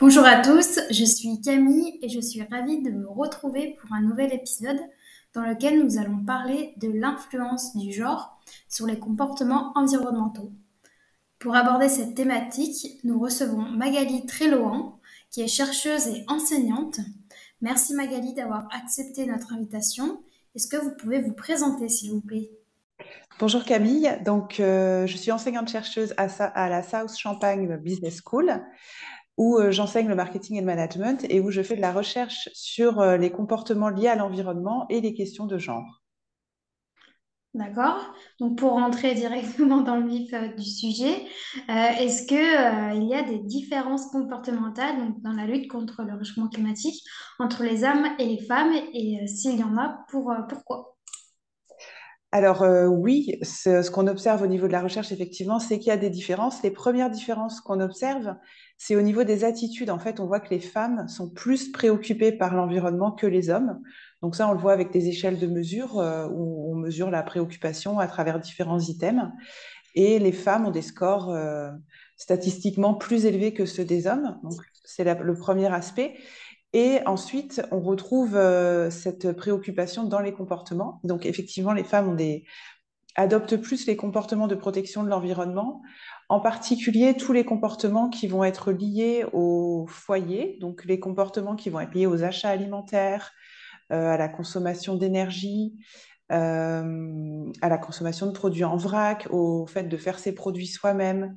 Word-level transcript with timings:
Bonjour 0.00 0.24
à 0.24 0.40
tous, 0.40 0.80
je 0.90 1.04
suis 1.04 1.42
Camille 1.42 1.98
et 2.00 2.08
je 2.08 2.20
suis 2.20 2.42
ravie 2.42 2.80
de 2.80 2.90
me 2.90 3.06
retrouver 3.06 3.76
pour 3.78 3.92
un 3.92 4.00
nouvel 4.00 4.32
épisode 4.32 4.80
dans 5.34 5.42
lequel 5.42 5.84
nous 5.84 5.98
allons 5.98 6.24
parler 6.24 6.72
de 6.78 6.88
l'influence 6.88 7.76
du 7.76 7.92
genre 7.92 8.40
sur 8.66 8.86
les 8.86 8.98
comportements 8.98 9.72
environnementaux. 9.74 10.52
Pour 11.38 11.54
aborder 11.54 11.90
cette 11.90 12.14
thématique, 12.14 12.98
nous 13.04 13.20
recevons 13.20 13.60
Magali 13.60 14.24
Trélohan, 14.24 14.98
qui 15.30 15.42
est 15.42 15.48
chercheuse 15.48 16.06
et 16.06 16.24
enseignante. 16.28 17.00
Merci 17.60 17.92
Magali 17.92 18.32
d'avoir 18.32 18.68
accepté 18.74 19.26
notre 19.26 19.52
invitation. 19.52 20.22
Est-ce 20.54 20.68
que 20.68 20.78
vous 20.78 20.92
pouvez 20.98 21.20
vous 21.20 21.34
présenter, 21.34 21.90
s'il 21.90 22.12
vous 22.12 22.22
plaît? 22.22 22.50
Bonjour 23.38 23.64
Camille, 23.64 24.10
donc 24.24 24.60
euh, 24.60 25.06
je 25.06 25.16
suis 25.16 25.30
enseignante 25.30 25.68
chercheuse 25.68 26.14
à, 26.16 26.24
à, 26.24 26.68
la 26.70 26.82
South 26.82 27.16
Champagne 27.16 27.76
Business 27.78 28.20
School 28.24 28.62
où 29.40 29.56
euh, 29.56 29.70
j'enseigne 29.70 30.06
le 30.06 30.14
marketing 30.14 30.58
et 30.58 30.60
le 30.60 30.66
management 30.66 31.24
et 31.30 31.40
où 31.40 31.50
je 31.50 31.62
fais 31.62 31.74
de 31.74 31.80
la 31.80 31.94
recherche 31.94 32.50
sur 32.52 33.00
euh, 33.00 33.16
les 33.16 33.30
comportements 33.30 33.88
liés 33.88 34.08
à 34.08 34.14
l'environnement 34.14 34.84
et 34.90 35.00
les 35.00 35.14
questions 35.14 35.46
de 35.46 35.56
genre. 35.56 36.02
D'accord. 37.54 38.12
Donc 38.38 38.58
pour 38.58 38.72
rentrer 38.72 39.14
directement 39.14 39.80
dans 39.80 39.96
le 39.96 40.06
vif 40.06 40.30
euh, 40.34 40.48
du 40.48 40.62
sujet, 40.62 41.24
est-ce 41.68 42.26
qu'il 42.26 43.08
y 43.08 43.14
a 43.14 43.22
des 43.22 43.38
différences 43.38 44.08
comportementales 44.08 45.14
dans 45.22 45.32
la 45.32 45.46
lutte 45.46 45.70
contre 45.70 46.02
le 46.02 46.18
réchauffement 46.18 46.48
climatique 46.48 47.02
entre 47.38 47.62
les 47.62 47.82
hommes 47.82 48.08
et 48.18 48.26
les 48.26 48.44
femmes 48.44 48.74
et 48.92 49.26
s'il 49.26 49.58
y 49.58 49.64
en 49.64 49.78
a, 49.78 50.04
pour, 50.10 50.34
pourquoi? 50.50 50.98
Alors 52.32 52.64
oui, 52.88 53.38
ce 53.42 53.90
qu'on 53.90 54.06
observe 54.06 54.42
au 54.42 54.46
niveau 54.46 54.68
de 54.68 54.72
la 54.72 54.82
recherche, 54.82 55.10
effectivement, 55.10 55.58
c'est 55.58 55.78
qu'il 55.78 55.88
y 55.88 55.92
a 55.92 55.96
des 55.96 56.10
différences. 56.10 56.62
Les 56.62 56.70
premières 56.70 57.10
différences 57.10 57.60
qu'on 57.60 57.80
observe, 57.80 58.36
c'est 58.82 58.96
au 58.96 59.02
niveau 59.02 59.24
des 59.24 59.44
attitudes. 59.44 59.90
En 59.90 59.98
fait, 59.98 60.20
on 60.20 60.26
voit 60.26 60.40
que 60.40 60.48
les 60.48 60.58
femmes 60.58 61.06
sont 61.06 61.28
plus 61.28 61.70
préoccupées 61.70 62.32
par 62.32 62.54
l'environnement 62.54 63.12
que 63.12 63.26
les 63.26 63.50
hommes. 63.50 63.78
Donc 64.22 64.36
ça, 64.36 64.48
on 64.48 64.52
le 64.52 64.58
voit 64.58 64.72
avec 64.72 64.90
des 64.90 65.08
échelles 65.08 65.38
de 65.38 65.46
mesure 65.46 65.98
euh, 65.98 66.28
où 66.30 66.72
on 66.72 66.76
mesure 66.76 67.10
la 67.10 67.22
préoccupation 67.22 67.98
à 67.98 68.06
travers 68.06 68.40
différents 68.40 68.80
items. 68.80 69.28
Et 69.94 70.18
les 70.18 70.32
femmes 70.32 70.66
ont 70.66 70.70
des 70.70 70.82
scores 70.82 71.30
euh, 71.30 71.70
statistiquement 72.16 72.94
plus 72.94 73.26
élevés 73.26 73.52
que 73.52 73.66
ceux 73.66 73.84
des 73.84 74.06
hommes. 74.06 74.38
Donc 74.42 74.54
c'est 74.84 75.04
le 75.04 75.34
premier 75.34 75.66
aspect. 75.66 76.14
Et 76.72 77.00
ensuite, 77.06 77.62
on 77.72 77.80
retrouve 77.80 78.36
euh, 78.36 78.90
cette 78.90 79.32
préoccupation 79.32 80.04
dans 80.04 80.20
les 80.20 80.32
comportements. 80.32 81.00
Donc 81.02 81.26
effectivement, 81.26 81.72
les 81.72 81.84
femmes 81.84 82.16
adoptent 83.16 83.56
plus 83.56 83.86
les 83.86 83.96
comportements 83.96 84.46
de 84.46 84.54
protection 84.54 85.02
de 85.02 85.08
l'environnement 85.08 85.82
en 86.28 86.38
particulier 86.38 87.16
tous 87.16 87.32
les 87.32 87.44
comportements 87.44 88.08
qui 88.08 88.28
vont 88.28 88.44
être 88.44 88.70
liés 88.70 89.24
au 89.32 89.86
foyer, 89.88 90.58
donc 90.60 90.84
les 90.84 91.00
comportements 91.00 91.56
qui 91.56 91.70
vont 91.70 91.80
être 91.80 91.92
liés 91.92 92.06
aux 92.06 92.22
achats 92.22 92.50
alimentaires, 92.50 93.32
euh, 93.90 94.12
à 94.12 94.16
la 94.16 94.28
consommation 94.28 94.94
d'énergie, 94.94 95.74
euh, 96.30 97.50
à 97.62 97.68
la 97.68 97.78
consommation 97.78 98.28
de 98.28 98.32
produits 98.32 98.62
en 98.62 98.76
vrac, 98.76 99.26
au 99.30 99.66
fait 99.66 99.88
de 99.88 99.96
faire 99.96 100.20
ses 100.20 100.32
produits 100.32 100.68
soi-même. 100.68 101.36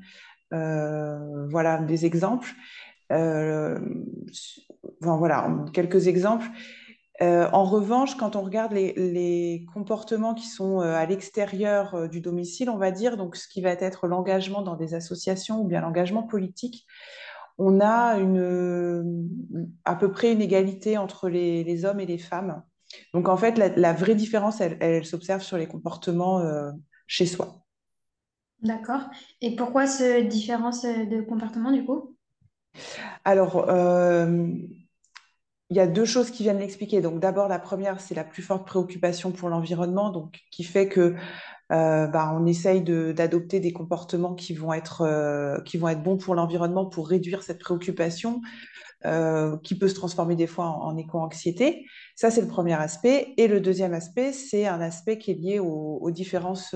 Voilà 0.52 1.80
des 1.80 2.06
exemples. 2.06 2.54
Voilà, 5.02 5.50
quelques 5.74 6.08
exemples. 6.08 6.50
Euh, 7.22 7.48
en 7.54 7.64
revanche, 7.64 8.16
quand 8.16 8.36
on 8.36 8.42
regarde 8.42 8.74
les, 8.74 9.66
comportements 9.74 10.34
qui 10.34 10.48
sont 10.48 10.82
euh, 10.82 10.96
à 10.96 11.06
l'extérieur 11.06 11.94
euh, 11.94 12.08
du 12.08 12.22
domicile, 12.22 12.70
on 12.70 12.78
va 12.78 12.92
dire, 12.92 13.18
donc 13.18 13.36
ce 13.36 13.48
qui 13.48 13.62
va 13.62 13.72
être 13.72 14.08
l'engagement 14.08 14.62
dans 14.64 14.76
des 14.76 14.96
associations 14.96 15.62
ou 15.62 15.68
bien 15.68 15.82
l'engagement 15.82 16.24
politique, 16.24 16.86
on 17.60 17.82
a 17.82 18.18
à 19.86 19.96
peu 19.96 20.12
près 20.12 20.34
une 20.34 20.42
égalité 20.42 20.98
entre 20.98 21.30
les, 21.30 21.86
hommes 21.86 22.00
et 22.00 22.08
les 22.08 22.18
femmes. 22.18 22.64
Donc 23.14 23.30
en 23.30 23.38
fait, 23.38 23.58
la, 23.58 23.94
vraie 23.94 24.16
différence, 24.16 24.60
elle, 24.60 25.06
s'observe 25.06 25.44
sur 25.44 25.58
les 25.58 25.68
comportements 25.68 26.44
chez 27.06 27.28
soi. 27.28 27.64
D'accord. 28.64 29.02
Et 29.40 29.56
pourquoi 29.56 29.86
cette 29.86 30.30
différence 30.30 30.82
de 30.82 31.22
comportement 31.22 31.72
du 31.72 31.86
coup? 31.86 32.13
Alors, 33.24 33.66
il 35.74 35.78
y 35.78 35.80
a 35.80 35.88
deux 35.88 36.06
choses 36.06 36.30
qui 36.30 36.44
viennent 36.44 36.60
l'expliquer. 36.60 37.02
Donc 37.02 37.20
d'abord, 37.20 37.48
la 37.48 37.58
première, 37.58 38.00
c'est 38.00 38.14
la 38.14 38.24
plus 38.24 38.44
forte 38.44 38.68
préoccupation 38.68 39.32
pour 39.32 39.50
l'environnement, 39.50 40.12
donc 40.12 40.40
qui 40.52 40.64
fait 40.64 40.88
que 40.88 41.16
euh, 41.72 42.06
bah, 42.06 42.32
on 42.40 42.46
essaye 42.46 42.82
d'adopter 42.82 43.60
des 43.60 43.74
comportements 43.74 44.36
qui 44.36 44.54
vont 44.54 44.72
être 44.72 45.02
euh, 45.02 45.60
qui 45.62 45.78
vont 45.78 45.88
être 45.88 46.04
bons 46.04 46.18
pour 46.18 46.36
l'environnement 46.36 46.86
pour 46.86 47.08
réduire 47.08 47.42
cette 47.42 47.58
préoccupation 47.58 48.42
euh, 49.06 49.58
qui 49.64 49.76
peut 49.76 49.88
se 49.88 49.96
transformer 49.96 50.36
des 50.36 50.46
fois 50.46 50.66
en, 50.68 50.96
éco-anxiété. 50.96 51.86
Ça, 52.16 52.30
c'est 52.30 52.42
le 52.42 52.48
premier 52.48 52.74
aspect. 52.74 53.34
Et 53.38 53.48
le 53.48 53.60
deuxième 53.60 53.94
aspect, 53.94 54.32
c'est 54.32 54.68
un 54.68 54.80
aspect 54.80 55.18
qui 55.18 55.32
est 55.32 55.34
lié 55.34 55.60
aux 55.60 56.12
différences 56.12 56.76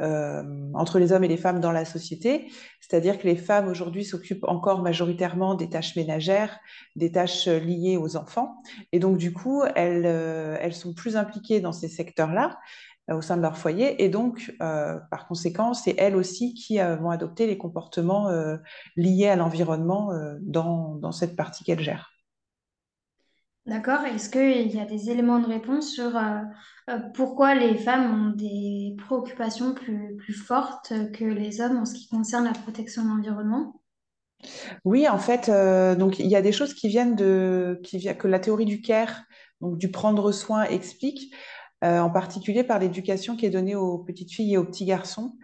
euh, 0.00 0.42
entre 0.74 0.98
les 0.98 1.12
hommes 1.12 1.24
et 1.24 1.28
les 1.28 1.36
femmes 1.36 1.60
dans 1.60 1.72
la 1.72 1.84
société. 1.84 2.50
C'est-à-dire 2.80 3.18
que 3.18 3.26
les 3.26 3.36
femmes 3.36 3.68
aujourd'hui 3.68 4.04
s'occupent 4.04 4.44
encore 4.44 4.82
majoritairement 4.82 5.54
des 5.54 5.68
tâches 5.68 5.96
ménagères, 5.96 6.60
des 6.94 7.10
tâches 7.10 7.48
euh, 7.48 7.58
liées 7.58 7.96
aux 7.96 8.16
enfants. 8.16 8.62
Et 8.92 9.00
donc, 9.00 9.18
du 9.18 9.32
coup, 9.32 9.62
elles, 9.74 10.04
euh, 10.06 10.56
elles 10.60 10.74
sont 10.74 10.94
plus 10.94 11.16
impliquées 11.16 11.60
dans 11.60 11.72
ces 11.72 11.88
secteurs-là 11.88 12.58
au 13.10 13.22
sein 13.22 13.38
de 13.38 13.42
leur 13.42 13.56
foyer. 13.56 14.04
Et 14.04 14.10
donc, 14.10 14.54
par 14.58 15.26
conséquent, 15.28 15.72
c'est 15.72 15.94
elles 15.96 16.14
aussi 16.14 16.52
qui 16.52 16.76
vont 16.76 17.08
adopter 17.08 17.46
les 17.46 17.56
comportements 17.56 18.28
liés 18.96 19.28
à 19.28 19.36
l'environnement 19.36 20.12
dans, 20.42 20.94
dans, 20.96 21.10
cette 21.10 21.34
partie 21.34 21.64
qu'elles 21.64 21.80
gèrent. 21.80 22.17
D'accord. 23.68 24.06
Est-ce 24.06 24.30
qu'il 24.30 24.74
y 24.74 24.80
a 24.80 24.86
des 24.86 25.10
éléments 25.10 25.40
de 25.40 25.46
réponse 25.46 25.92
sur 25.92 26.16
euh, 26.16 26.40
euh, 26.88 26.98
pourquoi 27.12 27.54
les 27.54 27.76
femmes 27.76 28.28
ont 28.28 28.30
des 28.34 28.96
préoccupations 28.96 29.74
plus, 29.74 30.32
fortes 30.32 30.94
que 31.12 31.24
les 31.26 31.60
hommes 31.60 31.76
en 31.76 31.84
ce 31.84 31.92
qui 31.92 32.08
concerne 32.08 32.46
la 32.46 32.52
protection 32.52 33.02
de 33.04 33.08
l'environnement? 33.08 33.82
Oui, 34.86 35.06
en 35.06 35.18
fait, 35.18 35.50
euh, 35.50 35.94
donc 35.96 36.18
il 36.18 36.28
y 36.28 36.36
a 36.36 36.40
des 36.40 36.52
choses 36.52 36.72
qui 36.72 36.88
viennent 36.88 37.14
de, 37.14 37.78
que 38.18 38.28
la 38.28 38.38
théorie 38.38 38.64
du 38.64 38.80
care, 38.80 39.24
donc 39.60 39.76
du 39.76 39.90
prendre 39.90 40.32
soin, 40.32 40.62
explique. 40.64 41.34
Euh, 41.84 42.00
en 42.00 42.10
particulier 42.10 42.64
par 42.64 42.80
l'éducation 42.80 43.36
qui 43.36 43.46
est 43.46 43.50
donnée 43.50 43.76
aux 43.76 43.98
petites 43.98 44.32
filles 44.32 44.54
et 44.54 44.58
aux 44.58 44.64
petits 44.64 44.84
garçons. 44.84 45.36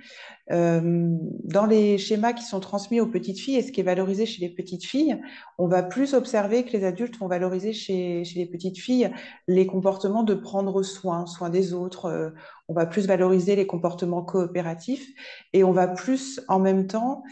Euh, 0.51 1.17
dans 1.45 1.65
les 1.65 1.97
schémas 1.97 2.33
qui 2.33 2.43
sont 2.43 2.59
transmis 2.59 3.01
aux 3.01 3.07
petites 3.07 3.39
filles 3.39 3.55
et 3.55 3.63
ce 3.63 3.71
qui 3.71 3.81
est 3.81 3.85
valorisé 3.85 4.27
chez 4.27 4.41
les 4.41 4.53
petites 4.53 4.85
filles, 4.85 5.21
on 5.59 5.69
va 5.69 5.85
plus 5.85 6.13
observer 6.13 6.65
que 6.65 6.73
les 6.73 6.85
adultes 6.85 7.17
vont 7.19 7.29
valoriser 7.29 7.73
chez, 7.73 8.25
les 8.35 8.47
petites 8.47 8.79
filles 8.79 9.13
les 9.47 9.65
comportements 9.65 10.25
de 10.25 10.35
prendre 10.35 10.83
soin, 10.83 11.25
soin 11.27 11.51
des 11.51 11.73
autres. 11.73 12.07
Euh, 12.07 12.31
on 12.67 12.75
va 12.75 12.87
plus 12.87 13.07
valoriser 13.07 13.55
les 13.55 13.69
comportements 13.69 14.23
coopératifs 14.23 15.07
et 15.53 15.63
on 15.63 15.71
va 15.71 15.87
plus 15.87 16.41
en 16.49 16.59
même 16.59 16.89
temps 16.89 17.23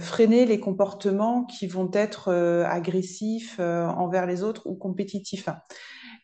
freiner 0.00 0.46
les 0.46 0.60
comportements 0.60 1.44
qui 1.44 1.66
vont 1.66 1.90
être 1.92 2.32
agressifs 2.68 3.58
envers 3.58 4.26
les 4.26 4.42
autres 4.42 4.66
ou 4.66 4.74
compétitifs. 4.74 5.48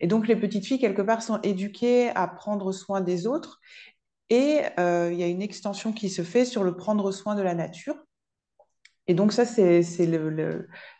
Et 0.03 0.09
donc, 0.09 0.27
les 0.27 0.37
petites 0.37 0.67
filles, 0.67 0.81
quelque 0.81 1.01
part, 1.01 1.23
sont 1.23 1.41
éduquées 1.43 2.11
à 2.11 2.27
prendre 2.27 2.73
soin 2.73 3.01
des 3.01 3.29
autres. 3.29 3.61
Et 4.31 4.63
euh, 4.81 5.11
il 5.13 5.19
y 5.19 5.23
a 5.23 5.29
une 5.29 5.43
extension 5.43 5.93
qui 5.93 6.09
se 6.09 6.23
fait 6.23 6.45
sur 6.45 6.65
le 6.65 6.77
prendre 6.77 7.13
soin 7.13 7.37
de 7.37 7.43
la 7.43 7.55
nature. 7.55 7.95
Et 9.07 9.15
donc, 9.15 9.33
ça, 9.33 9.45
c'est 9.45 9.83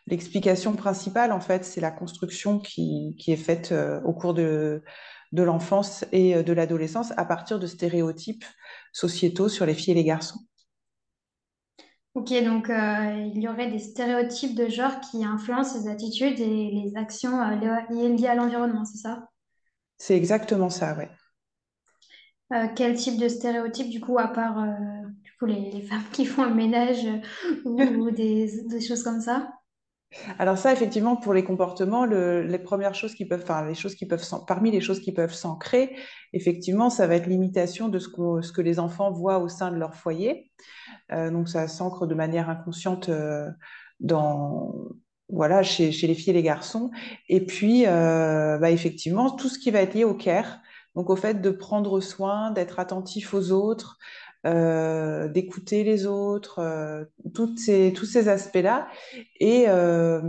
l'explication 0.07 0.73
principale, 0.73 1.33
en 1.33 1.41
fait, 1.41 1.65
c'est 1.65 1.81
la 1.81 1.91
construction 1.91 2.59
qui, 2.59 3.15
est 3.27 3.35
faite 3.35 3.71
euh, 3.73 3.99
au 4.03 4.13
cours 4.13 4.33
de, 4.33 4.83
de 5.33 5.43
l'enfance 5.43 6.05
et 6.13 6.35
euh, 6.35 6.43
de 6.43 6.53
l'adolescence 6.53 7.11
à 7.17 7.25
partir 7.25 7.59
de 7.59 7.67
stéréotypes 7.67 8.45
sociétaux 8.93 9.49
sur 9.49 9.65
les 9.65 9.73
filles 9.73 9.91
et 9.91 9.95
les 9.95 10.03
garçons. 10.05 10.39
Ok, 12.15 12.31
donc 12.43 12.69
euh, 12.69 13.29
il 13.33 13.41
y 13.41 13.47
aurait 13.47 13.71
des 13.71 13.79
stéréotypes 13.79 14.55
de 14.55 14.67
genre 14.67 14.99
qui 14.99 15.25
influencent 15.25 15.79
les 15.79 15.89
attitudes 15.89 16.39
et 16.39 16.69
les 16.71 16.93
actions 16.95 17.41
euh, 17.41 17.81
liées 17.89 18.27
à 18.27 18.35
l'environnement, 18.35 18.85
c'est 18.85 18.99
ça? 18.99 19.29
C'est 19.97 20.15
exactement 20.15 20.69
ça, 20.69 20.95
ouais. 20.95 21.09
Euh, 22.53 22.67
quel 22.75 22.95
type 22.95 23.19
de 23.19 23.27
stéréotypes, 23.27 23.89
du 23.89 23.99
coup, 23.99 24.19
à 24.19 24.27
part 24.27 24.63
du 25.23 25.31
coup, 25.39 25.47
les, 25.47 25.81
femmes 25.81 26.03
qui 26.11 26.25
font 26.25 26.45
le 26.45 26.53
ménage 26.53 27.07
ou, 27.65 28.11
des, 28.11 28.63
des 28.67 28.81
choses 28.81 29.01
comme 29.01 29.21
ça? 29.21 29.51
Alors 30.39 30.57
ça, 30.57 30.71
effectivement, 30.73 31.15
pour 31.15 31.33
les 31.33 31.43
comportements, 31.43 32.05
le- 32.05 32.43
les 32.43 32.59
premières 32.59 32.95
choses 32.95 33.15
qui 33.15 33.25
peuvent, 33.25 33.41
enfin, 33.43 33.65
les 33.65 33.73
choses 33.75 33.95
qui 33.95 34.05
peuvent, 34.05 34.23
parmi 34.47 34.71
les 34.71 34.81
choses 34.81 34.99
qui 34.99 35.11
peuvent 35.11 35.33
s'ancrer, 35.33 35.95
effectivement, 36.33 36.89
ça 36.89 37.07
va 37.07 37.15
être 37.15 37.27
l'imitation 37.27 37.89
de 37.89 37.99
ce 37.99 38.07
que 38.51 38.61
les 38.61 38.79
enfants 38.79 39.11
voient 39.11 39.39
au 39.39 39.47
sein 39.49 39.71
de 39.71 39.77
leur 39.77 39.95
foyer. 39.95 40.51
Euh, 41.11 41.31
donc 41.31 41.49
ça 41.49 41.67
s'ancre 41.67 42.07
de 42.07 42.15
manière 42.15 42.49
inconsciente 42.49 43.09
euh, 43.09 43.49
dans, 43.99 44.73
voilà, 45.29 45.63
chez, 45.63 45.91
chez 45.91 46.07
les 46.07 46.15
filles 46.15 46.31
et 46.31 46.33
les 46.33 46.43
garçons. 46.43 46.91
Et 47.29 47.45
puis, 47.45 47.85
euh, 47.87 48.57
bah, 48.59 48.71
effectivement, 48.71 49.31
tout 49.31 49.49
ce 49.49 49.59
qui 49.59 49.71
va 49.71 49.81
être 49.81 49.93
lié 49.95 50.03
au 50.03 50.15
care, 50.15 50.59
donc 50.95 51.09
au 51.09 51.15
fait 51.15 51.41
de 51.41 51.49
prendre 51.49 51.99
soin, 52.01 52.51
d'être 52.51 52.79
attentif 52.79 53.33
aux 53.33 53.51
autres, 53.51 53.97
euh, 54.45 55.29
d'écouter 55.29 55.83
les 55.83 56.05
autres, 56.05 56.59
euh, 56.59 57.05
ces, 57.55 57.93
tous 57.93 58.05
ces 58.05 58.27
aspects-là. 58.27 58.87
Et, 59.39 59.65
euh, 59.67 60.21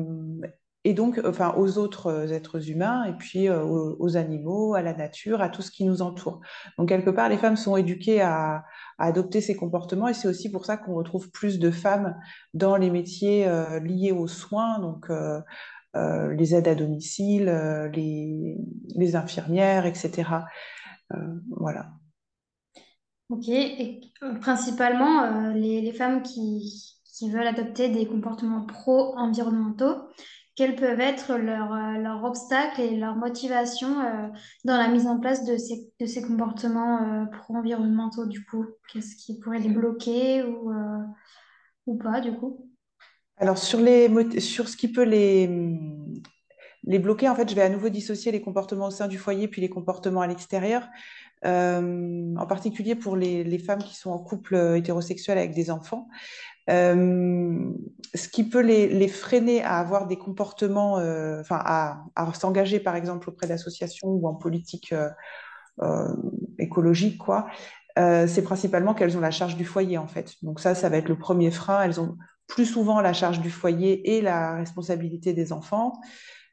et 0.85 0.95
donc, 0.95 1.21
enfin, 1.25 1.55
aux 1.57 1.79
autres 1.79 2.33
êtres 2.33 2.71
humains, 2.71 3.05
et 3.07 3.15
puis 3.15 3.49
euh, 3.49 3.63
aux, 3.65 3.97
aux 3.99 4.17
animaux, 4.17 4.75
à 4.75 4.83
la 4.83 4.95
nature, 4.95 5.41
à 5.41 5.49
tout 5.49 5.63
ce 5.63 5.71
qui 5.71 5.85
nous 5.85 6.01
entoure. 6.03 6.41
Donc, 6.79 6.91
quelque 6.91 7.11
part, 7.11 7.29
les 7.29 7.39
femmes 7.39 7.57
sont 7.57 7.77
éduquées 7.77 8.21
à, 8.21 8.65
adopter 8.99 9.41
ces 9.41 9.57
comportements, 9.57 10.07
et 10.07 10.15
c'est 10.15 10.29
aussi 10.29 10.51
pour 10.51 10.65
ça 10.65 10.77
qu'on 10.77 10.95
retrouve 10.95 11.31
plus 11.31 11.59
de 11.59 11.73
femmes 11.73 12.17
dans 12.53 12.77
les 12.77 12.91
métiers 12.91 13.49
liés 13.83 14.13
aux 14.13 14.29
soins, 14.29 14.79
donc 14.79 15.11
les 15.97 16.55
aides 16.55 16.69
à 16.69 16.77
domicile, 16.77 17.47
les, 17.93 19.17
infirmières, 19.17 19.87
etc. 19.87 20.23
Voilà. 21.51 21.89
Ok, 23.31 23.49
et 23.49 24.01
euh, 24.23 24.35
principalement 24.35 25.23
euh, 25.23 25.53
les, 25.53 25.81
les 25.81 25.93
femmes 25.93 26.23
qui, 26.23 26.95
qui 27.05 27.31
veulent 27.31 27.47
adopter 27.47 27.89
des 27.89 28.07
comportements 28.07 28.67
pro-environnementaux, 28.67 29.95
quels 30.55 30.77
peuvent 30.77 31.01
être 31.01 31.37
leurs 31.37 31.73
euh, 31.73 31.99
leurs 31.99 32.23
obstacles 32.23 32.81
et 32.81 32.97
leurs 32.97 33.17
motivations 33.17 33.97
dans 34.65 34.77
la 34.77 34.89
mise 34.89 35.07
en 35.07 35.19
place 35.19 35.45
de 35.45 35.57
ces, 35.57 35.91
de 35.99 36.07
ces 36.07 36.23
comportements 36.23 37.27
pro-environnementaux 37.33 38.27
du 38.27 38.45
coup? 38.45 38.67
Qu'est-ce 38.93 39.17
qui 39.17 39.41
pourrait 39.41 39.59
les 39.59 39.71
bloquer 39.71 40.43
ou, 40.45 40.73
ou 41.87 41.97
pas 41.97 42.21
du 42.21 42.33
coup? 42.35 42.71
Alors, 43.37 43.59
sur 43.59 43.81
les, 43.81 44.41
sur 44.41 44.69
ce 44.69 44.77
qui 44.77 44.93
peut 44.93 45.03
les, 45.03 45.51
les 46.85 46.99
bloquer, 47.01 47.29
en 47.29 47.35
fait, 47.35 47.49
je 47.49 47.55
vais 47.55 47.63
à 47.63 47.69
nouveau 47.69 47.89
dissocier 47.89 48.31
les 48.31 48.41
comportements 48.41 48.87
au 48.87 48.93
sein 48.93 49.09
du 49.09 49.19
foyer 49.19 49.49
puis 49.49 49.61
les 49.61 49.69
comportements 49.69 50.21
à 50.21 50.29
l'extérieur. 50.29 50.87
Euh, 51.45 52.35
en 52.37 52.47
particulier 52.47 52.95
pour 52.95 53.17
les, 53.17 53.59
femmes 53.59 53.83
qui 53.83 53.95
sont 53.95 54.11
en 54.11 54.19
couple 54.19 54.55
euh, 54.55 54.77
hétérosexuel 54.77 55.37
avec 55.37 55.55
des 55.55 55.71
enfants. 55.71 56.09
Euh, 56.71 57.71
ce 58.15 58.29
qui 58.29 58.49
peut 58.49 58.63
les, 58.63 59.09
freiner 59.09 59.63
à 59.63 59.79
avoir 59.79 60.07
des 60.07 60.17
comportements, 60.17 60.95
enfin 60.95 61.61
à, 61.63 62.05
à 62.17 62.33
s'engager 62.33 62.81
par 62.81 62.97
exemple 62.97 63.29
auprès 63.29 63.47
d'associations 63.47 64.09
ou 64.09 64.27
en 64.27 64.35
politique 64.35 64.95
écologique, 66.59 67.19
quoi, 67.19 67.49
c'est 67.97 68.43
principalement 68.43 68.95
qu'elles 68.95 69.19
ont 69.19 69.21
la 69.21 69.31
charge 69.31 69.57
du 69.57 69.67
foyer 69.67 69.99
en 69.99 70.07
fait. 70.07 70.37
Donc 70.43 70.61
ça, 70.61 70.75
ça 70.75 70.89
va 70.89 70.97
être 70.97 71.09
le 71.09 71.19
premier 71.19 71.51
frein. 71.51 71.83
Elles 71.83 72.01
ont 72.01 72.17
plus 72.47 72.67
souvent 72.67 73.01
la 73.03 73.13
charge 73.13 73.41
du 73.41 73.51
foyer 73.51 74.17
et 74.17 74.23
la 74.23 74.57
responsabilité 74.57 75.35
des 75.35 75.53
enfants. 75.53 76.01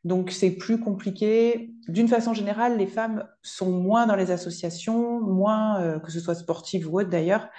Donc 0.03 0.31
c'est 0.31 0.51
plus 0.51 0.79
compliqué. 0.79 1.71
D'une 1.87 2.07
façon 2.07 2.33
générale, 2.33 2.77
les 2.77 2.87
femmes 2.87 3.27
sont 3.43 3.71
moins 3.71 4.07
dans 4.07 4.15
les 4.15 4.31
associations, 4.31 5.21
moins 5.21 5.79
euh, 5.81 5.99
que 5.99 6.11
ce 6.11 6.19
soit 6.19 6.35
sportive 6.35 6.91
ou 6.91 6.99
autre 6.99 7.09
d'ailleurs. 7.09 7.49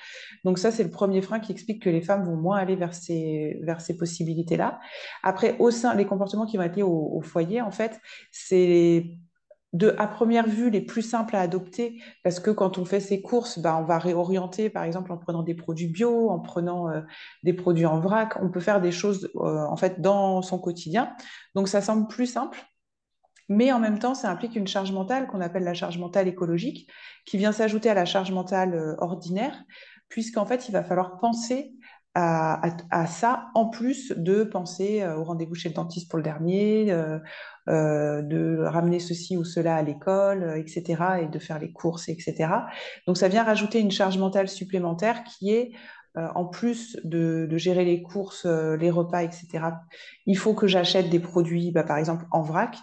Donc 0.44 0.59
ça, 0.59 0.71
c'est 0.71 0.83
le 0.83 0.91
premier 0.91 1.23
frein 1.23 1.39
qui 1.39 1.53
explique 1.53 1.83
que 1.83 1.91
les 1.91 2.00
femmes 2.00 2.25
vont 2.25 2.37
moins 2.37 2.59
aller 2.59 2.75
vers 2.75 2.94
ces, 2.94 3.61
vers 3.62 3.81
ces 3.81 3.97
possibilités-là. 3.97 4.81
Après, 5.23 5.56
au 5.59 5.71
sein, 5.71 5.94
les 5.94 6.06
comportements 6.06 6.47
qui 6.47 6.56
vont 6.56 6.65
être 6.65 6.77
liés 6.77 6.83
au, 6.83 7.11
au 7.12 7.21
foyer, 7.21 7.61
en 7.61 7.71
fait, 7.71 8.00
c'est 8.33 9.06
de, 9.73 9.95
à 9.99 10.07
première 10.07 10.47
vue, 10.47 10.69
les 10.71 10.83
plus 10.83 11.03
simples 11.03 11.35
à 11.35 11.41
adopter, 11.41 12.03
parce 12.23 12.41
que 12.41 12.51
quand 12.51 12.77
on 12.79 12.85
fait 12.85 13.01
ses 13.01 13.23
courses, 13.23 13.59
bah, 13.59 13.79
on 13.81 13.85
va 13.85 13.99
réorienter, 13.99 14.69
par 14.69 14.85
exemple, 14.85 15.13
en 15.13 15.17
prenant 15.17 15.43
des 15.43 15.55
produits 15.55 15.89
bio, 15.89 16.29
en 16.31 16.41
prenant 16.41 16.91
euh, 16.91 17.01
des 17.43 17.55
produits 17.55 17.87
en 17.87 17.99
vrac, 17.99 18.35
on 18.43 18.51
peut 18.51 18.61
faire 18.61 18.81
des 18.81 18.93
choses, 18.93 19.31
euh, 19.37 19.65
en 19.65 19.77
fait, 19.77 20.01
dans 20.01 20.43
son 20.43 20.59
quotidien. 20.59 21.15
Donc, 21.55 21.69
ça 21.69 21.81
semble 21.81 22.07
plus 22.07 22.27
simple, 22.27 22.59
mais 23.49 23.73
en 23.73 23.79
même 23.79 23.99
temps, 23.99 24.15
ça 24.15 24.31
implique 24.31 24.57
une 24.57 24.67
charge 24.69 24.93
mentale 24.93 25.27
qu'on 25.27 25.41
appelle 25.41 25.65
la 25.65 25.75
charge 25.75 25.99
mentale 25.99 26.29
écologique, 26.29 26.91
qui 27.25 27.39
vient 27.39 27.53
s'ajouter 27.53 27.89
à 27.89 27.95
la 27.95 28.05
charge 28.05 28.31
mentale 28.31 28.75
euh, 28.75 28.95
ordinaire, 28.99 29.65
puisqu'en 30.09 30.45
fait, 30.45 30.69
il 30.69 30.73
va 30.73 30.85
falloir 30.85 31.19
penser 31.19 31.73
à, 32.14 32.67
à- 32.69 32.76
à 32.91 33.06
ça, 33.06 33.47
en 33.55 33.69
plus 33.70 34.12
de 34.17 34.44
penser 34.44 35.03
euh, 35.03 35.17
au 35.17 35.25
rendez-vous 35.25 35.55
chez 35.55 35.69
le 35.70 35.75
dentiste 35.75 36.11
pour 36.11 36.19
le 36.19 36.23
dernier, 36.23 36.93
euh, 36.93 37.19
euh, 37.69 38.23
de 38.23 38.59
ramener 38.64 39.00
ceci 39.00 39.37
ou 39.37 39.44
cela 39.44 39.76
à 39.76 39.82
l'école, 39.82 40.43
euh, 40.43 40.56
etc., 40.56 41.23
et 41.23 41.29
de 41.29 41.38
faire 41.38 41.59
les 41.59 41.73
courses, 41.73 42.09
etc. 42.09 42.69
Donc, 43.06 43.17
ça 43.17 43.29
vient 43.29 43.44
rajouter 43.44 43.81
une 43.81 43.91
charge 43.91 44.19
mentale 44.19 44.49
supplémentaire 44.49 45.25
qui 45.25 45.50
est, 45.53 45.73
euh, 46.19 46.29
en 46.35 46.44
plus 46.44 46.99
de, 47.05 47.47
de 47.50 47.56
gérer 47.56 47.85
les 47.87 48.03
courses, 48.03 48.44
euh, 48.47 48.76
les 48.76 48.91
repas, 48.91 49.23
etc., 49.23 49.81
il 50.26 50.37
faut 50.37 50.55
que 50.55 50.67
j'achète 50.67 51.09
des 51.09 51.20
produits, 51.20 51.70
bah, 51.73 51.85
par 51.85 51.97
exemple, 51.99 52.26
en 52.31 52.43
vrac. 52.43 52.76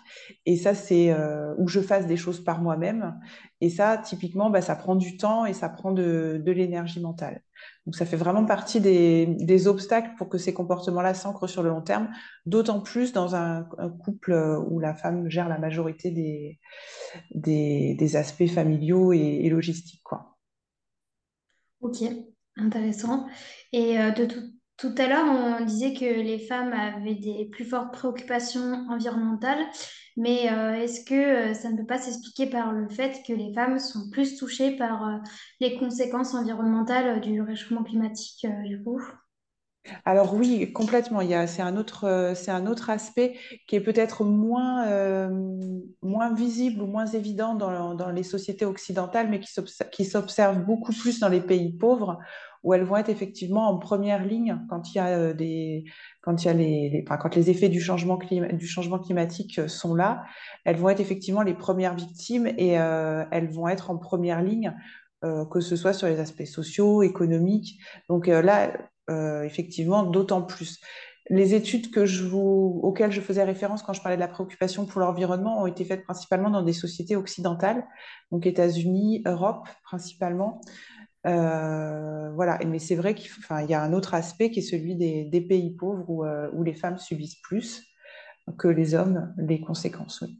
Et 0.46 0.58
ça, 0.58 0.74
c'est 0.74 1.14
où 1.58 1.68
je 1.68 1.80
fasse 1.82 2.06
des 2.08 2.18
choses 2.18 2.44
par 2.44 2.62
moi-même. 2.62 3.20
Et 3.62 3.70
ça, 3.70 3.98
typiquement, 3.98 4.50
bah, 4.50 4.62
ça 4.62 4.76
prend 4.76 4.96
du 4.96 5.18
temps 5.18 5.46
et 5.46 5.54
ça 5.54 5.70
prend 5.70 5.92
de, 5.92 6.42
de 6.44 6.52
l'énergie 6.52 7.00
mentale. 7.02 7.42
Donc, 7.86 7.96
ça 7.96 8.06
fait 8.06 8.18
vraiment 8.18 8.46
partie 8.46 8.80
des, 8.82 9.68
obstacles 9.68 10.12
pour 10.18 10.30
que 10.30 10.38
ces 10.38 10.54
comportements-là 10.54 11.14
s'ancrent 11.14 11.48
sur 11.48 11.64
le 11.64 11.70
long 11.70 11.82
terme, 11.82 12.10
d'autant 12.46 12.82
plus 12.82 13.14
dans 13.14 13.36
un, 13.36 13.68
couple 14.04 14.34
euh, 14.34 14.60
où 14.60 14.80
la 14.80 14.94
femme 14.94 15.30
gère 15.30 15.50
la 15.50 15.58
majorité 15.58 16.12
des, 17.32 18.16
aspects 18.16 18.48
familiaux 18.48 19.14
et, 19.14 19.18
et 19.44 19.50
logistiques, 19.50 20.04
quoi. 20.04 20.38
Ok, 21.82 22.04
intéressant. 22.58 23.28
Et 23.72 24.00
euh, 24.00 24.12
de 24.12 24.26
tout, 24.26 24.59
tout 24.80 24.96
à 24.98 25.08
l'heure, 25.08 25.26
on 25.26 25.66
disait 25.66 25.94
que 25.94 26.06
les 26.06 26.40
femmes 26.40 26.74
avaient 26.74 27.16
des 27.16 27.46
plus 27.52 27.66
fortes 27.66 27.92
préoccupations 27.94 28.86
environnementales, 28.90 29.66
mais 30.16 30.52
euh, 30.52 30.74
est-ce 30.74 31.04
que 31.04 31.14
euh, 31.14 31.54
ça 31.54 31.70
ne 31.70 31.78
peut 31.78 31.86
pas 31.86 31.98
s'expliquer 31.98 32.50
par 32.50 32.72
le 32.72 32.88
fait 32.90 33.22
que 33.28 33.34
les 33.34 33.54
femmes 33.54 33.78
sont 33.80 34.10
plus 34.10 34.38
touchées 34.38 34.78
par 34.78 35.08
euh, 35.08 35.18
les 35.60 35.78
conséquences 35.78 36.34
environnementales 36.34 37.20
du 37.22 37.42
réchauffement 37.42 37.84
climatique, 37.84 38.48
du 38.66 38.82
coup? 38.82 39.02
Alors 40.06 40.34
oui, 40.34 40.72
complètement. 40.74 41.22
Il 41.22 41.30
y 41.30 41.34
a, 41.34 41.48
c'est 41.48 41.62
un 41.62 41.78
autre, 41.78 42.06
euh, 42.06 42.36
c'est 42.36 42.52
un 42.52 42.66
autre 42.66 42.90
aspect 42.90 43.36
qui 43.68 43.76
est 43.76 43.82
peut-être 43.82 44.24
moins, 44.24 44.88
euh, 44.88 45.30
moins 46.02 46.34
visible 46.34 46.82
ou 46.82 46.88
moins 46.88 47.06
évident 47.06 47.56
dans, 47.56 47.96
dans 47.96 48.10
les 48.12 48.24
sociétés 48.24 48.66
occidentales, 48.66 49.30
mais 49.30 49.40
qui 49.40 49.52
s'obs- 49.52 49.90
qui 49.92 50.06
s'observe 50.06 50.64
beaucoup 50.66 50.94
plus 50.94 51.20
dans 51.20 51.30
les 51.30 51.42
pays 51.42 51.74
pauvres, 51.74 52.20
où 52.64 52.74
elles 52.74 52.84
vont 52.84 52.98
être 52.98 53.10
effectivement 53.10 53.70
en 53.70 53.78
première 53.78 54.26
ligne 54.26 54.60
quand 54.70 54.94
il 54.94 54.98
y 54.98 55.00
a 55.00 55.34
les, 55.34 55.86
effets 57.48 57.70
du 57.70 57.80
changement 57.80 58.18
du 58.18 58.68
changement 58.68 59.00
climatique 59.00 59.60
euh, 59.60 59.68
sont 59.68 59.96
là, 59.96 60.24
elles 60.66 60.78
vont 60.78 60.90
être 60.90 61.00
effectivement 61.00 61.42
les 61.42 61.54
premières 61.54 61.96
victimes 61.96 62.48
et 62.48 62.72
elles 62.72 63.50
vont 63.50 63.68
être 63.68 63.92
en 63.92 63.98
première 63.98 64.42
ligne, 64.42 64.74
que 65.22 65.60
ce 65.60 65.76
soit 65.76 65.94
sur 65.94 66.08
les 66.08 66.20
aspects 66.20 66.46
sociaux, 66.46 67.02
économiques. 67.04 67.80
Donc 68.10 68.28
là, 68.28 68.72
effectivement, 69.44 70.04
d'autant 70.04 70.42
plus. 70.42 70.80
Les 71.30 71.54
études 71.54 71.92
que 71.92 72.06
je 72.06 72.24
vous, 72.24 72.80
auxquelles 72.82 73.12
je 73.12 73.22
faisais 73.22 73.44
référence 73.44 73.84
quand 73.84 73.94
je 73.94 74.02
parlais 74.02 74.18
de 74.18 74.22
la 74.22 74.28
préoccupation 74.28 74.88
pour 74.88 75.00
l'environnement 75.00 75.62
ont 75.62 75.68
été 75.68 75.86
faites 75.86 76.04
principalement 76.04 76.50
dans 76.50 76.64
des 76.64 76.74
sociétés 76.74 77.16
occidentales, 77.16 77.86
donc 78.32 78.48
États-Unis, 78.48 79.22
Europe 79.26 79.68
principalement. 79.84 80.60
Euh, 81.28 82.32
voilà, 82.32 82.58
mais 82.66 82.80
c'est 82.80 82.96
vrai 82.96 83.14
qu'il 83.14 83.30
y 83.68 83.74
a 83.74 83.84
un 83.84 83.94
autre 83.94 84.16
aspect 84.16 84.50
qui 84.50 84.60
est 84.60 84.64
celui 84.64 84.96
des, 84.96 85.42
pays 85.42 85.76
pauvres 85.76 86.10
où, 86.10 86.26
euh, 86.26 86.50
où 86.54 86.64
les 86.64 86.74
femmes 86.74 86.98
subissent 86.98 87.42
plus 87.42 87.84
que 88.58 88.68
les 88.68 88.96
hommes 88.96 89.34
les 89.38 89.62
conséquences. 89.62 90.22
oui. 90.22 90.40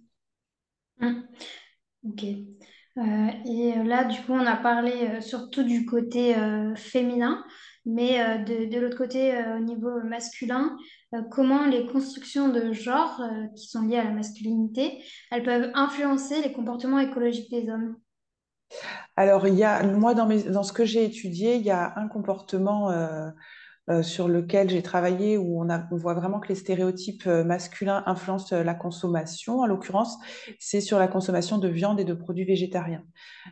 Hum, 1.02 1.24
Ok. 2.04 2.24
Euh, 2.98 3.28
et 3.46 3.78
euh, 3.78 3.84
là, 3.84 4.04
du 4.04 4.20
coup, 4.22 4.34
on 4.34 4.46
a 4.46 4.56
parlé 4.58 4.92
euh, 4.92 5.22
surtout 5.22 5.64
du 5.64 5.86
côté 5.86 6.36
euh, 6.36 6.76
féminin, 6.76 7.44
mais 7.90 8.22
euh, 8.22 8.38
de, 8.38 8.80
l'autre 8.80 8.98
côté, 8.98 9.36
euh, 9.36 9.58
au 9.58 9.60
niveau 9.60 10.02
masculin, 10.04 10.78
euh, 11.16 11.22
comment 11.32 11.66
les 11.66 11.86
constructions 11.88 12.50
de 12.50 12.72
genre 12.72 13.22
qui 13.56 13.68
sont 13.68 13.82
liées 13.82 13.98
à 13.98 14.04
la 14.04 14.12
masculinité, 14.12 15.04
elles 15.32 15.44
peuvent 15.44 15.72
influencer 15.74 16.42
les 16.42 16.54
comportements 16.54 17.00
écologiques 17.00 17.50
des 17.52 17.70
hommes? 17.70 17.98
Alors, 19.16 19.48
il 19.48 19.56
y 19.56 19.64
a, 19.64 19.84
moi, 19.84 20.14
dans 20.14 20.64
ce 20.64 20.72
que 20.72 20.86
j'ai 20.86 21.04
étudié, 21.04 21.56
il 21.56 21.64
y 21.64 21.72
a 21.72 21.94
un 21.98 22.08
comportement 22.08 22.92
euh, 23.90 24.04
sur 24.04 24.28
lequel 24.28 24.70
j'ai 24.70 24.84
travaillé 24.84 25.36
où 25.38 25.64
on, 25.64 25.98
voit 25.98 26.14
vraiment 26.14 26.40
que 26.40 26.50
les 26.50 26.56
stéréotypes 26.56 27.26
euh, 27.26 27.44
masculins 27.44 28.04
influencent 28.06 28.56
euh, 28.56 28.64
la 28.64 28.76
consommation. 28.76 29.62
En 29.62 29.66
l'occurrence, 29.66 30.16
c'est 30.60 30.80
sur 30.80 31.00
la 31.00 31.08
consommation 31.08 31.58
de 31.58 31.68
viande 31.68 32.00
et 32.00 32.04
de 32.04 32.14
produits 32.14 32.46
végétariens. 32.46 33.04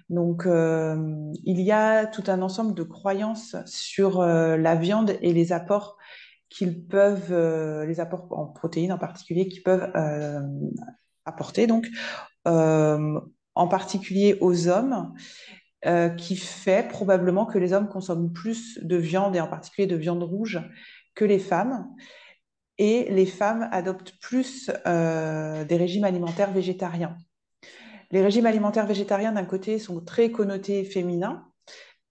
Donc, 0.10 0.44
il 0.46 1.62
y 1.62 1.72
a 1.72 2.06
tout 2.06 2.24
un 2.28 2.42
ensemble 2.42 2.76
de 2.76 2.84
croyances 2.84 3.56
sur 3.66 4.22
la 4.22 4.76
viande 4.76 5.18
et 5.22 5.34
les 5.34 5.52
apports 5.52 5.98
qu'ils 6.50 6.86
peuvent, 6.86 7.34
les 7.86 8.00
apports 8.00 8.28
en 8.32 8.46
protéines 8.46 8.94
en 8.94 8.98
particulier, 8.98 9.48
qu'ils 9.48 9.64
peuvent 9.64 9.92
apporter, 11.26 11.68
donc, 11.68 11.88
en 12.46 13.68
particulier 13.68 14.38
aux 14.40 14.68
hommes, 14.68 15.14
qui 16.18 16.36
fait 16.36 16.88
probablement 16.88 17.46
que 17.46 17.58
les 17.58 17.72
hommes 17.72 17.88
consomment 17.88 18.34
plus 18.34 18.78
de 18.84 18.98
viande, 18.98 19.36
et 19.36 19.40
en 19.40 19.48
particulier 19.48 19.88
de 19.88 19.96
viande 19.96 20.24
rouge, 20.24 20.60
que 21.16 21.24
les 21.24 21.40
femmes. 21.40 21.88
Et 22.78 23.08
les 23.10 23.26
femmes 23.26 23.70
adoptent 23.72 24.14
plus 24.22 24.70
des 24.86 25.78
régimes 25.78 26.04
alimentaires 26.04 26.52
végétariens. 26.52 27.18
Les 28.12 28.22
régimes 28.22 28.46
alimentaires 28.46 28.86
végétariens, 28.86 29.32
d'un 29.32 29.46
côté, 29.46 29.80
sont 29.80 30.04
très 30.04 30.32
connotés 30.32 30.84
féminins, 30.84 31.48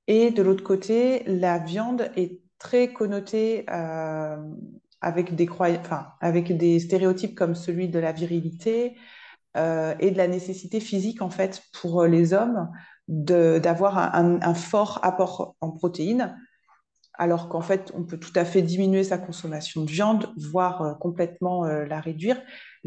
et 0.06 0.30
de 0.30 0.42
l'autre 0.42 0.62
côté, 0.62 1.23
la 1.26 1.59
viande 1.59 2.11
est 2.16 2.40
très 2.59 2.92
connotée 2.92 3.64
euh, 3.71 4.37
avec, 5.00 5.35
des 5.35 5.49
avec 6.21 6.56
des 6.56 6.80
stéréotypes 6.80 7.35
comme 7.35 7.54
celui 7.54 7.88
de 7.88 7.99
la 7.99 8.12
virilité 8.12 8.97
euh, 9.56 9.95
et 9.99 10.11
de 10.11 10.16
la 10.16 10.28
nécessité 10.28 10.80
physique, 10.80 11.23
en 11.23 11.30
fait, 11.30 11.62
pour 11.80 12.04
les 12.04 12.33
hommes 12.33 12.71
d'avoir 13.08 14.14
un, 14.14 14.54
fort 14.54 15.00
apport 15.02 15.56
en 15.60 15.70
protéines, 15.70 16.36
alors 17.14 17.48
qu'en 17.48 17.62
fait, 17.62 17.92
on 17.94 18.04
peut 18.04 18.18
tout 18.18 18.32
à 18.34 18.44
fait 18.44 18.62
diminuer 18.62 19.04
sa 19.04 19.16
consommation 19.16 19.82
de 19.82 19.90
viande, 19.90 20.28
voire 20.36 20.82
euh, 20.82 20.94
complètement 20.94 21.64
la 21.64 21.98
réduire 21.98 22.36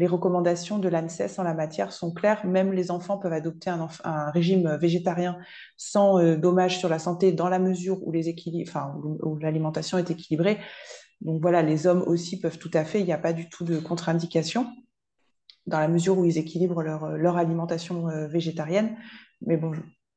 les 0.00 0.06
recommandations 0.06 0.78
de 0.78 0.88
l'ANSES 0.88 1.38
en 1.38 1.42
la 1.42 1.52
matière 1.52 1.92
sont 1.92 2.10
claires. 2.10 2.46
Même 2.46 2.72
les 2.72 2.90
enfants 2.90 3.18
peuvent 3.18 3.34
adopter 3.34 3.68
un, 3.68 4.30
régime 4.30 4.78
végétarien 4.80 5.36
sans 5.76 6.18
euh, 6.18 6.36
dommage 6.36 6.78
sur 6.78 6.88
la 6.88 6.98
santé 6.98 7.32
dans 7.32 7.50
la 7.50 7.58
mesure 7.58 7.98
où 8.02 8.10
l'alimentation 8.10 9.98
est 9.98 10.10
équilibrée. 10.10 10.58
Donc 11.20 11.42
voilà, 11.42 11.60
les 11.60 11.86
hommes 11.86 12.02
aussi 12.06 12.40
peuvent 12.40 12.56
tout 12.56 12.70
à 12.72 12.82
fait, 12.82 13.00
il 13.00 13.04
n'y 13.04 13.12
a 13.12 13.18
pas 13.18 13.34
du 13.34 13.50
tout 13.50 13.62
de 13.62 13.78
contre-indication 13.78 14.68
dans 15.66 15.78
la 15.78 15.88
mesure 15.88 16.16
où 16.16 16.24
ils 16.24 16.38
équilibrent 16.38 16.82
leur, 16.82 17.18
leur 17.18 17.36
alimentation 17.36 18.08
euh, 18.08 18.26
végétarienne. 18.26 18.96
Mais 19.42 19.58
bon, 19.58 19.72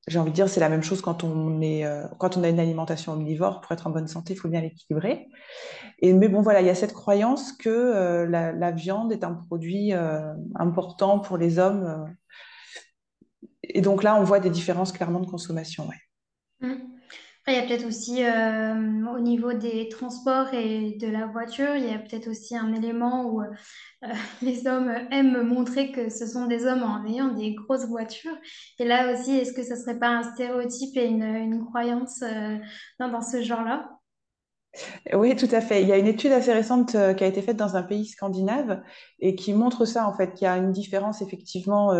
j'ai 0.07 0.19
envie 0.19 0.31
de 0.31 0.35
dire, 0.35 0.49
c'est 0.49 0.59
la 0.59 0.69
même 0.69 0.83
chose 0.83 1.01
quand 1.01 1.23
on, 1.23 1.61
est, 1.61 1.85
euh, 1.85 2.05
quand 2.19 2.35
on 2.35 2.43
a 2.43 2.49
une 2.49 2.59
alimentation 2.59 3.13
omnivore. 3.13 3.61
Pour 3.61 3.71
être 3.71 3.87
en 3.87 3.89
bonne 3.89 4.07
santé, 4.07 4.33
il 4.33 4.37
faut 4.37 4.49
bien 4.49 4.61
l'équilibrer. 4.61 5.27
Mais 6.01 6.27
bon, 6.27 6.41
voilà, 6.41 6.59
il 6.59 6.67
y 6.67 6.69
a 6.69 6.75
cette 6.75 6.93
croyance 6.93 7.53
que 7.53 7.69
euh, 7.69 8.25
la, 8.25 8.71
viande 8.71 9.13
est 9.13 9.23
un 9.23 9.33
produit 9.33 9.93
euh, 9.93 10.33
important 10.55 11.19
pour 11.19 11.37
les 11.37 11.57
hommes. 11.57 12.13
et 13.63 13.79
donc 13.79 14.03
là, 14.03 14.15
on 14.15 14.23
voit 14.23 14.39
des 14.39 14.49
différences 14.49 14.91
clairement 14.91 15.21
de 15.21 15.27
consommation. 15.27 15.87
Ouais. 15.87 16.67
Mmh. 16.67 16.92
Il 17.47 17.53
y 17.53 17.57
a 17.57 17.63
peut-être 17.63 17.85
aussi, 17.85 18.23
au 18.23 19.19
niveau 19.19 19.51
des 19.51 19.89
transports 19.89 20.53
et 20.53 20.91
de 20.91 21.07
la 21.07 21.25
voiture, 21.25 21.75
il 21.75 21.85
y 21.85 21.93
a 21.93 21.99
peut-être 21.99 22.29
aussi 22.29 22.55
un 22.55 22.73
élément 22.73 23.25
où 23.25 23.41
euh, 23.41 23.47
les 24.41 24.67
hommes 24.67 24.93
aiment 25.11 25.43
montrer 25.43 25.91
que 25.91 26.09
ce 26.09 26.25
sont 26.25 26.45
des 26.45 26.65
hommes 26.65 26.83
en 26.83 27.05
ayant 27.05 27.33
des 27.33 27.53
grosses 27.53 27.85
voitures. 27.85 28.37
Et 28.79 28.85
là 28.85 29.13
aussi, 29.13 29.37
est-ce 29.37 29.53
que 29.53 29.63
ce 29.63 29.75
serait 29.75 29.99
pas 29.99 30.09
un 30.09 30.23
stéréotype 30.23 30.95
et 30.95 31.05
une, 31.05 31.65
croyance 31.65 32.21
euh, 32.21 32.57
dans, 32.99 33.21
ce 33.21 33.41
genre-là? 33.41 33.89
Oui, 35.13 35.35
tout 35.35 35.49
à 35.51 35.61
fait. 35.61 35.83
Il 35.83 35.87
y 35.87 35.91
a 35.91 35.97
une 35.97 36.07
étude 36.07 36.31
assez 36.31 36.51
récente 36.51 36.95
euh, 36.95 37.13
qui 37.13 37.23
a 37.23 37.27
été 37.27 37.41
faite 37.41 37.57
dans 37.57 37.75
un 37.75 37.83
pays 37.83 38.07
scandinave 38.07 38.81
et 39.19 39.35
qui 39.35 39.53
montre 39.53 39.85
ça, 39.85 40.07
en 40.07 40.13
fait, 40.13 40.33
qu'il 40.33 40.45
y 40.45 40.47
a 40.47 40.57
une 40.57 40.71
différence 40.71 41.21
effectivement, 41.21 41.93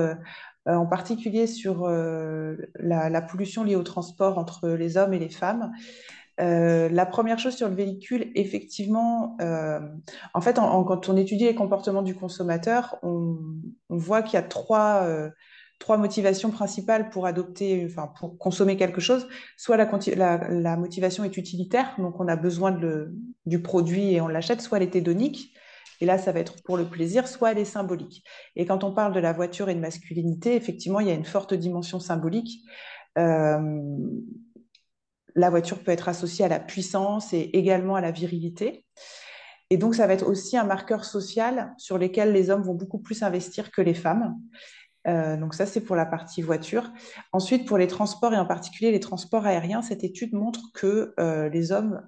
en 0.66 0.86
particulier 0.86 1.48
sur 1.48 1.88
la, 1.88 3.10
la, 3.10 3.22
pollution 3.22 3.64
liée 3.64 3.76
au 3.76 3.84
transport 3.84 4.38
entre 4.38 4.70
les 4.70 4.98
hommes 4.98 5.14
et 5.14 5.20
les 5.20 5.30
femmes. 5.30 5.72
Euh, 6.42 6.90
la 6.90 7.06
première 7.06 7.38
chose 7.38 7.56
sur 7.56 7.70
le 7.70 7.76
véhicule, 7.76 8.32
effectivement, 8.36 9.38
euh, 9.42 9.80
en 10.34 10.42
fait, 10.42 10.56
quand 10.56 11.10
on 11.10 11.18
étudie 11.18 11.46
les 11.46 11.56
comportements 11.56 12.02
du 12.02 12.16
consommateur, 12.16 12.98
on, 13.04 13.38
voit 13.90 14.24
qu'il 14.24 14.34
y 14.34 14.38
a 14.38 14.42
trois, 14.42 15.04
euh, 15.04 15.30
trois, 15.78 15.98
motivations 15.98 16.50
principales 16.50 17.10
pour 17.12 17.28
adopter, 17.28 17.86
enfin, 17.86 18.12
pour 18.20 18.38
consommer 18.40 18.78
quelque 18.78 19.00
chose. 19.00 19.28
Soit 19.58 19.78
la, 19.78 20.78
motivation 20.78 21.24
est 21.24 21.38
utilitaire, 21.38 21.94
donc 22.00 22.20
on 22.20 22.28
a 22.28 22.36
besoin 22.36 22.76
du 23.46 23.62
produit 23.62 24.14
et 24.14 24.22
on 24.22 24.28
l'achète, 24.28 24.62
soit 24.62 24.78
elle 24.78 24.84
est 24.84 24.96
hédonique. 24.96 25.53
Et 26.02 26.06
là, 26.06 26.18
ça 26.18 26.32
va 26.32 26.40
être 26.40 26.62
pour 26.64 26.78
le 26.78 26.86
plaisir, 26.86 27.28
soit 27.28 27.52
elle 27.52 27.60
est 27.60 27.66
symbolique. 27.66 28.24
Et 28.56 28.66
quand 28.66 28.84
on 28.84 28.94
parle 28.94 29.14
de 29.14 29.20
la 29.20 29.34
voiture 29.34 29.70
et 29.70 29.76
de 29.76 29.80
masculinité, 29.80 30.56
effectivement, 30.56 31.00
il 31.00 31.08
y 31.08 31.12
a 31.12 31.16
une 31.16 31.26
forte 31.26 31.54
dimension 31.54 32.00
symbolique 32.00 32.64
la 35.36 35.50
voiture 35.50 35.80
peut 35.84 35.92
être 35.92 36.10
associée 36.10 36.46
à 36.46 36.48
la 36.48 36.60
puissance 36.60 37.34
et 37.34 37.50
également 37.54 37.96
à 37.96 38.02
la 38.02 38.12
virilité. 38.12 38.86
Et 39.70 39.78
donc, 39.78 39.96
ça 39.96 40.06
va 40.06 40.14
être 40.14 40.28
aussi 40.28 40.58
un 40.58 40.66
marqueur 40.66 41.06
social 41.06 41.74
sur 41.78 41.98
lequel 41.98 42.32
les 42.32 42.50
hommes 42.50 42.64
vont 42.64 42.76
beaucoup 42.76 43.00
plus 43.00 43.24
investir 43.24 43.72
que 43.72 43.82
les 43.82 43.94
femmes. 43.94 44.36
Euh, 45.08 45.36
donc 45.36 45.54
ça, 45.54 45.66
c'est 45.66 45.82
pour 45.82 45.96
la 45.96 46.06
partie 46.06 46.42
voiture. 46.42 46.92
Ensuite, 47.34 47.68
pour 47.68 47.78
les 47.78 47.88
transports 47.88 48.34
et 48.34 48.38
en 48.38 48.46
particulier 48.46 48.92
les 48.92 49.00
transports 49.00 49.46
aériens, 49.46 49.82
cette 49.82 50.04
étude 50.04 50.34
montre 50.34 50.62
que 50.74 51.14
euh, 51.20 51.50
les 51.50 51.72
hommes 51.72 52.08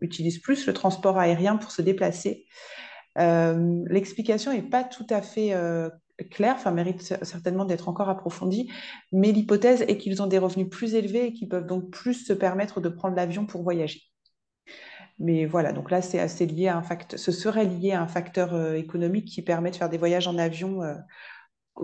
utilisent 0.00 0.40
plus 0.40 0.66
le 0.66 0.72
transport 0.72 1.18
aérien 1.18 1.56
pour 1.56 1.70
se 1.70 1.82
déplacer. 1.82 2.46
Euh, 3.18 3.84
l'explication 3.88 4.52
n'est 4.52 4.62
pas 4.62 4.84
tout 4.84 5.06
à 5.10 5.22
fait 5.22 5.54
clair, 6.30 6.54
enfin 6.56 6.70
mérite 6.70 7.02
certainement 7.02 7.64
d'être 7.64 7.88
encore 7.88 8.08
approfondi, 8.08 8.70
mais 9.12 9.32
l'hypothèse 9.32 9.82
est 9.82 9.98
qu'ils 9.98 10.22
ont 10.22 10.26
des 10.26 10.38
revenus 10.38 10.68
plus 10.68 10.94
élevés 10.94 11.26
et 11.26 11.32
qu'ils 11.32 11.48
peuvent 11.48 11.66
donc 11.66 11.90
plus 11.90 12.14
se 12.14 12.32
permettre 12.32 12.80
de 12.80 12.88
prendre 12.88 13.16
l'avion 13.16 13.46
pour 13.46 13.62
voyager. 13.62 14.02
Mais 15.18 15.46
voilà, 15.46 15.72
donc 15.72 15.90
là, 15.90 16.02
c'est 16.02 16.18
assez 16.18 16.44
lié 16.44 16.68
à 16.68 16.76
un 16.76 16.82
facteur, 16.82 17.18
ce 17.18 17.32
serait 17.32 17.64
lié 17.64 17.92
à 17.92 18.02
un 18.02 18.06
facteur 18.06 18.54
euh, 18.54 18.74
économique 18.74 19.26
qui 19.26 19.42
permet 19.42 19.70
de 19.70 19.76
faire 19.76 19.88
des 19.88 19.96
voyages 19.96 20.28
en 20.28 20.36
avion 20.36 20.82
euh, 20.82 20.94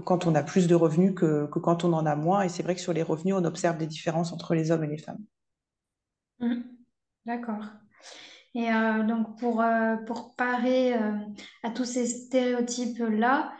quand 0.04 0.26
on 0.26 0.34
a 0.34 0.42
plus 0.42 0.66
de 0.66 0.74
revenus 0.74 1.14
que, 1.14 1.46
quand 1.46 1.84
on 1.84 1.92
en 1.94 2.04
a 2.04 2.14
moins. 2.14 2.42
Et 2.42 2.48
c'est 2.50 2.62
vrai 2.62 2.74
que 2.74 2.80
sur 2.80 2.92
les 2.92 3.02
revenus, 3.02 3.34
on 3.34 3.44
observe 3.44 3.78
des 3.78 3.86
différences 3.86 4.32
entre 4.32 4.54
les 4.54 4.70
hommes 4.70 4.84
et 4.84 4.88
les 4.88 4.98
femmes. 4.98 5.24
Mmh. 6.40 6.60
D'accord. 7.24 7.64
Et 8.54 8.70
euh, 8.70 9.02
donc, 9.04 9.38
pour, 9.38 9.64
pour 10.06 10.36
parer 10.36 10.94
à 11.62 11.70
tous 11.70 11.84
ces 11.84 12.06
stéréotypes-là, 12.06 13.52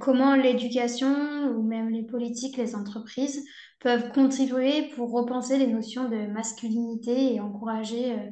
comment 0.00 0.34
l'éducation 0.34 1.52
ou 1.56 1.62
même 1.62 1.90
les 1.90 2.04
politiques, 2.04 2.56
les 2.56 2.74
entreprises 2.74 3.44
peuvent 3.80 4.10
contribuer 4.12 4.90
pour 4.94 5.12
repenser 5.12 5.58
les 5.58 5.66
notions 5.66 6.08
de 6.08 6.26
masculinité 6.26 7.34
et 7.34 7.40
encourager 7.40 8.12
euh, 8.12 8.30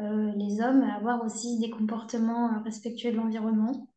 euh, 0.00 0.32
les 0.36 0.60
hommes 0.60 0.82
à 0.82 0.96
avoir 0.96 1.24
aussi 1.24 1.58
des 1.58 1.70
comportements 1.70 2.46
euh, 2.46 2.62
respectueux 2.64 3.12
de 3.12 3.16
l'environnement? 3.16 3.88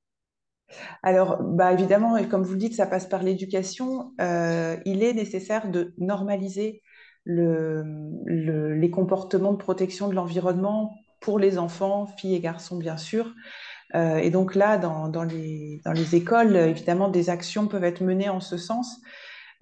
Alors, 1.02 1.42
bah 1.42 1.74
évidemment, 1.74 2.16
et 2.16 2.28
comme 2.28 2.44
vous 2.44 2.54
le 2.54 2.60
dites, 2.60 2.76
ça 2.76 2.86
passe 2.86 3.08
par 3.08 3.24
l'éducation. 3.24 4.14
il 4.20 5.02
est 5.02 5.14
nécessaire 5.14 5.72
de 5.72 5.96
normaliser 5.98 6.84
les 7.26 8.92
comportements 8.92 9.54
de 9.54 9.58
protection 9.58 10.10
de 10.10 10.14
l'environnement 10.14 10.94
pour 11.20 11.40
les 11.40 11.58
enfants, 11.58 12.06
filles 12.06 12.36
et 12.36 12.40
garçons, 12.40 12.78
bien 12.78 12.98
sûr. 12.98 13.34
Euh, 13.96 14.18
et 14.18 14.30
donc 14.30 14.56
là, 14.56 14.78
dans, 14.78 15.24
les, 15.24 15.82
écoles, 16.16 16.56
évidemment, 16.56 17.10
des 17.10 17.30
actions 17.30 17.68
peuvent 17.68 17.84
être 17.84 18.02
menées 18.02 18.30
en 18.30 18.40
ce 18.40 18.58
sens, 18.58 19.02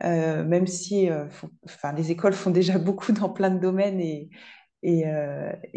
euh, 0.04 0.44
même 0.44 0.68
si 0.68 1.10
euh, 1.10 1.26
enfin, 1.66 1.94
les 1.94 2.12
écoles 2.12 2.34
font 2.34 2.52
déjà 2.52 2.78
beaucoup 2.78 3.12
dans 3.12 3.30
plein 3.30 3.50
de 3.50 3.60
domaines 3.60 4.00
et, 4.00 4.30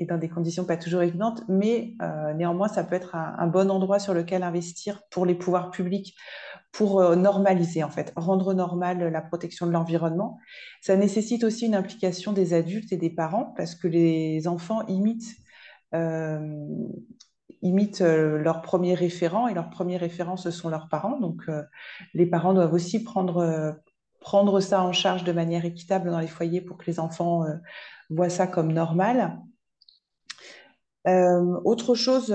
dans 0.09 0.19
des 0.19 0.29
conditions 0.29 0.65
pas 0.65 0.77
toujours 0.77 1.03
évidentes, 1.03 1.43
mais 1.49 1.95
néanmoins, 2.37 2.69
ça 2.69 2.85
peut 2.85 2.95
être 2.95 3.15
un, 3.15 3.35
un, 3.39 3.47
bon 3.47 3.71
endroit 3.71 3.99
sur 3.99 4.15
lequel 4.15 4.43
investir 4.43 5.03
pour 5.11 5.27
les 5.27 5.35
pouvoirs 5.35 5.71
publics 5.71 6.15
pour 6.71 7.03
normaliser, 7.17 7.83
en 7.83 7.91
fait, 7.91 8.13
rendre 8.15 8.55
normal 8.55 9.09
la 9.09 9.21
protection 9.21 9.67
de 9.67 9.73
l'environnement. 9.73 10.39
Ça 10.81 10.97
nécessite 10.97 11.43
aussi 11.43 11.67
une 11.67 11.75
implication 11.75 12.33
des 12.33 12.55
adultes 12.55 12.93
et 12.93 12.97
des 12.97 13.11
parents 13.11 13.53
parce 13.57 13.75
que 13.75 13.89
les 13.89 14.47
enfants 14.47 14.87
imitent 14.87 15.35
imitent 17.63 18.01
euh, 18.01 18.39
leurs 18.39 18.63
premiers 18.63 18.95
référents 18.95 19.49
et 19.49 19.55
leurs 19.55 19.71
premiers 19.71 19.97
référents, 19.97 20.37
ce 20.37 20.51
sont 20.51 20.69
leurs 20.69 20.89
parents. 20.89 21.19
Donc, 21.19 21.43
euh, 21.49 21.63
les 22.15 22.27
parents 22.27 22.55
doivent 22.55 22.73
aussi 22.73 23.03
prendre, 23.03 23.39
euh, 23.39 23.73
prendre 24.21 24.61
ça 24.61 24.83
en 24.83 24.93
charge 24.93 25.25
de 25.25 25.33
manière 25.33 25.65
équitable 25.65 26.11
dans 26.11 26.21
les 26.21 26.27
foyers 26.27 26.61
pour 26.61 26.79
que 26.79 26.87
les 26.87 27.01
enfants 27.01 27.45
voient 28.11 28.29
ça 28.29 28.47
comme 28.47 28.73
normal. 28.73 29.39
autre 31.07 31.95
chose 31.95 32.35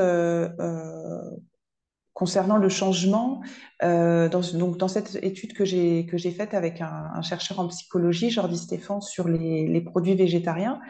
concernant 2.14 2.58
le 2.58 2.70
changement, 2.70 3.42
dans, 3.84 4.42
donc 4.56 4.78
dans 4.78 4.88
cette 4.88 5.20
étude 5.22 5.54
que 5.54 5.64
j'ai 5.64 6.08
que 6.08 6.18
j'ai 6.18 6.32
faite 6.32 6.56
avec 6.56 6.82
un, 6.82 7.22
chercheur 7.22 7.60
en 7.60 7.68
psychologie, 7.68 8.32
Jordi 8.32 8.58
Stéphane, 8.58 9.02
sur 9.02 9.28
les 9.28 9.82
produits 9.82 10.16
végétariens, 10.16 10.82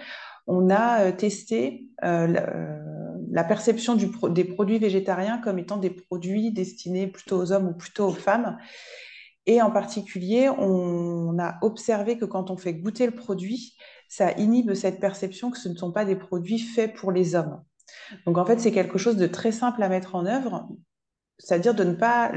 on 0.47 0.69
a 0.69 1.11
testé 1.11 1.87
la 2.01 3.43
perception 3.43 3.97
des 4.29 4.43
produits 4.43 4.79
végétariens 4.79 5.39
comme 5.39 5.59
étant 5.59 5.77
des 5.77 5.89
produits 5.89 6.51
destinés 6.51 7.07
plutôt 7.07 7.37
aux 7.37 7.51
hommes 7.51 7.67
ou 7.67 7.73
plutôt 7.73 8.07
aux 8.07 8.13
femmes. 8.13 8.57
Et 9.47 9.61
en 9.61 9.69
particulier, 9.69 10.49
on 10.49 11.37
a 11.37 11.57
observé 11.61 12.17
que 12.17 12.25
quand 12.25 12.49
on 12.49 12.57
fait 12.57 12.73
goûter 12.73 13.05
le 13.05 13.13
produit, 13.13 13.75
ça 14.09 14.31
inhibe 14.33 14.73
cette 14.73 14.99
perception 14.99 15.51
que 15.51 15.57
ce 15.57 15.69
ne 15.69 15.75
sont 15.75 15.91
pas 15.91 16.05
des 16.05 16.15
produits 16.15 16.59
faits 16.59 16.95
pour 16.95 17.11
les 17.11 17.35
hommes. 17.35 17.61
Donc 18.25 18.37
en 18.37 18.45
fait, 18.45 18.59
c'est 18.59 18.71
quelque 18.71 18.97
chose 18.97 19.17
de 19.17 19.27
très 19.27 19.51
simple 19.51 19.83
à 19.83 19.89
mettre 19.89 20.15
en 20.15 20.25
œuvre, 20.25 20.67
c'est-à-dire 21.37 21.75
de 21.75 21.83
ne 21.83 21.93
pas 21.93 22.31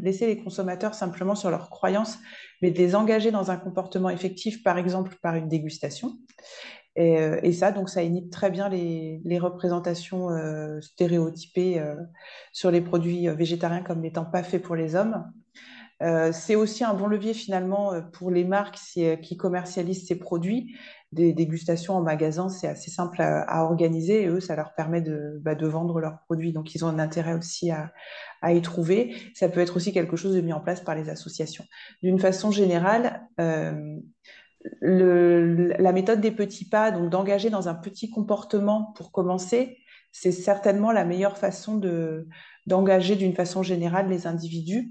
laisser 0.00 0.26
les 0.26 0.38
consommateurs 0.42 0.94
simplement 0.94 1.34
sur 1.34 1.50
leurs 1.50 1.70
croyances, 1.70 2.18
mais 2.62 2.70
de 2.70 2.78
les 2.78 2.94
engager 2.94 3.30
dans 3.30 3.50
un 3.50 3.56
comportement 3.56 4.10
effectif, 4.10 4.62
par 4.62 4.78
exemple 4.78 5.16
par 5.20 5.34
une 5.34 5.48
dégustation. 5.48 6.12
Et, 6.98 7.16
euh, 7.16 7.38
et 7.44 7.52
ça, 7.52 7.70
donc, 7.70 7.88
ça 7.88 8.02
inhibe 8.02 8.28
très 8.28 8.50
bien 8.50 8.68
les, 8.68 9.38
représentations 9.38 10.30
euh, 10.30 10.80
stéréotypées 10.80 11.78
euh, 11.78 11.94
sur 12.52 12.72
les 12.72 12.80
produits 12.80 13.28
végétariens 13.28 13.84
comme 13.84 14.00
n'étant 14.00 14.24
pas 14.24 14.42
faits 14.42 14.62
pour 14.62 14.74
les 14.74 14.96
hommes. 14.96 15.24
C'est 16.30 16.54
aussi 16.54 16.84
un 16.84 16.94
bon 16.94 17.08
levier 17.08 17.34
finalement 17.34 17.92
pour 18.12 18.30
les 18.30 18.44
marques 18.44 18.78
qui 19.20 19.36
commercialisent 19.36 20.06
ces 20.06 20.16
produits. 20.16 20.76
Des 21.10 21.32
dégustations 21.32 21.96
en 21.96 22.02
magasin, 22.02 22.48
c'est 22.48 22.68
assez 22.68 22.88
simple 22.88 23.20
à, 23.20 23.64
organiser 23.64 24.28
eux, 24.28 24.38
ça 24.38 24.54
leur 24.54 24.76
permet 24.76 25.00
de, 25.00 25.40
bah, 25.42 25.56
de, 25.56 25.66
vendre 25.66 25.98
leurs 25.98 26.20
produits. 26.26 26.52
Donc, 26.52 26.72
ils 26.76 26.84
ont 26.84 26.88
un 26.88 27.00
intérêt 27.00 27.34
aussi 27.34 27.72
à, 27.72 27.90
y 28.52 28.62
trouver. 28.62 29.16
Ça 29.34 29.48
peut 29.48 29.58
être 29.58 29.74
aussi 29.74 29.92
quelque 29.92 30.14
chose 30.14 30.36
de 30.36 30.40
mis 30.40 30.52
en 30.52 30.60
place 30.60 30.82
par 30.82 30.94
les 30.94 31.08
associations. 31.08 31.64
D'une 32.00 32.20
façon 32.20 32.52
générale, 32.52 33.26
la 34.80 35.92
méthode 35.92 36.20
des 36.20 36.32
petits 36.32 36.68
pas, 36.68 36.90
donc 36.90 37.10
d'engager 37.10 37.50
dans 37.50 37.68
un 37.68 37.74
petit 37.74 38.10
comportement 38.10 38.92
pour 38.96 39.12
commencer, 39.12 39.78
c'est 40.12 40.32
certainement 40.32 40.90
la 40.90 41.04
meilleure 41.04 41.38
façon 41.38 41.76
de, 41.76 42.28
d'engager 42.66 43.16
d'une 43.16 43.34
façon 43.34 43.62
générale 43.62 44.08
les 44.08 44.26
individus 44.26 44.90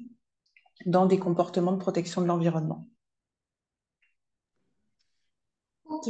dans 0.86 1.06
des 1.06 1.20
comportements 1.20 1.74
de 1.74 1.78
protection 1.78 2.22
de 2.22 2.28
l'environnement. 2.28 2.88
Ok. 5.86 6.08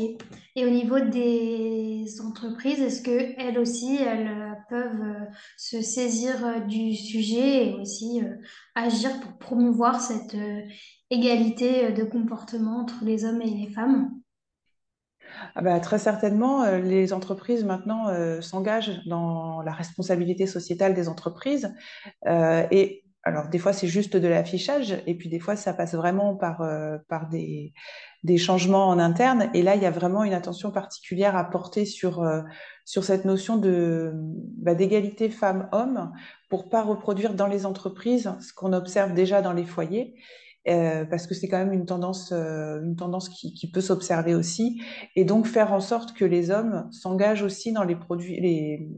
Et 0.56 0.66
au 0.66 0.70
niveau 0.70 1.00
des 1.00 2.06
entreprises, 2.22 2.82
est-ce 2.82 3.02
que 3.02 3.40
elles 3.40 3.60
aussi, 3.60 3.96
elles 3.98 4.47
peuvent 4.70 5.02
euh, 5.02 5.26
se 5.58 5.82
saisir 5.82 6.46
euh, 6.46 6.60
du 6.60 6.96
sujet 6.96 7.68
et 7.68 7.74
aussi 7.76 8.22
agir 8.76 9.20
pour 9.22 9.38
promouvoir 9.38 10.02
cette 10.02 10.36
égalité 11.10 11.92
de 11.92 12.04
comportement 12.04 12.80
entre 12.82 13.04
les 13.04 13.26
hommes 13.26 13.42
et 13.42 13.50
les 13.50 13.70
femmes? 13.70 14.12
Ah 15.56 15.62
bah, 15.62 15.80
très 15.80 16.00
certainement, 16.00 16.66
les 16.78 17.14
entreprises 17.14 17.64
maintenant 17.64 18.06
s'engagent 18.42 19.02
dans 19.06 19.62
la 19.62 19.72
responsabilité 19.72 20.48
sociétale 20.48 20.94
des 20.94 21.10
entreprises 21.10 21.74
et 22.26 23.04
alors, 23.28 23.50
des 23.50 23.60
fois, 23.60 23.74
c'est 23.74 23.88
juste 23.88 24.16
de 24.16 24.28
l'affichage, 24.30 25.04
et 25.06 25.14
puis 25.14 25.28
des 25.28 25.40
fois, 25.40 25.58
ça 25.58 25.74
passe 25.74 25.96
vraiment 25.96 26.38
par, 26.38 26.62
euh, 26.62 26.98
par 27.10 27.28
des, 27.28 27.74
des, 28.24 28.38
changements 28.38 28.88
en 28.88 29.00
interne. 29.00 29.50
Et 29.54 29.64
là, 29.64 29.76
il 29.76 29.82
y 29.82 29.86
a 29.86 29.92
vraiment 29.92 30.24
une 30.24 30.34
attention 30.34 30.72
particulière 30.72 31.36
à 31.36 31.44
porter 31.44 31.84
sur, 31.84 32.24
euh, 32.24 32.42
sur 32.88 33.04
cette 33.04 33.26
notion 33.26 33.58
de, 33.58 34.14
bah, 34.16 34.74
d'égalité 34.74 35.30
femmes-hommes 35.30 36.10
pour 36.50 36.70
pas 36.70 36.84
reproduire 36.84 37.34
dans 37.34 37.48
les 37.48 37.66
entreprises 37.66 38.32
ce 38.40 38.54
qu'on 38.54 38.72
observe 38.72 39.14
déjà 39.14 39.42
dans 39.42 39.52
les 39.52 39.66
foyers. 39.66 40.16
Euh, 40.70 41.04
parce 41.06 41.28
que 41.28 41.34
c'est 41.34 41.50
quand 41.50 41.58
même 41.58 41.74
une 41.74 41.86
tendance, 41.86 42.32
euh, 42.32 42.82
une 42.82 42.96
tendance 42.96 43.28
qui, 43.30 43.54
qui 43.54 43.72
peut 43.72 43.82
s'observer 43.82 44.36
aussi, 44.36 44.82
et 45.16 45.24
donc 45.24 45.48
faire 45.48 45.72
en 45.72 45.80
sorte 45.80 46.14
que 46.14 46.26
les 46.26 46.50
hommes 46.52 46.90
s'engagent 46.92 47.44
aussi 47.44 47.72
dans 47.72 47.86
les 47.86 47.96
produits, 47.96 48.40
les, 48.42 48.90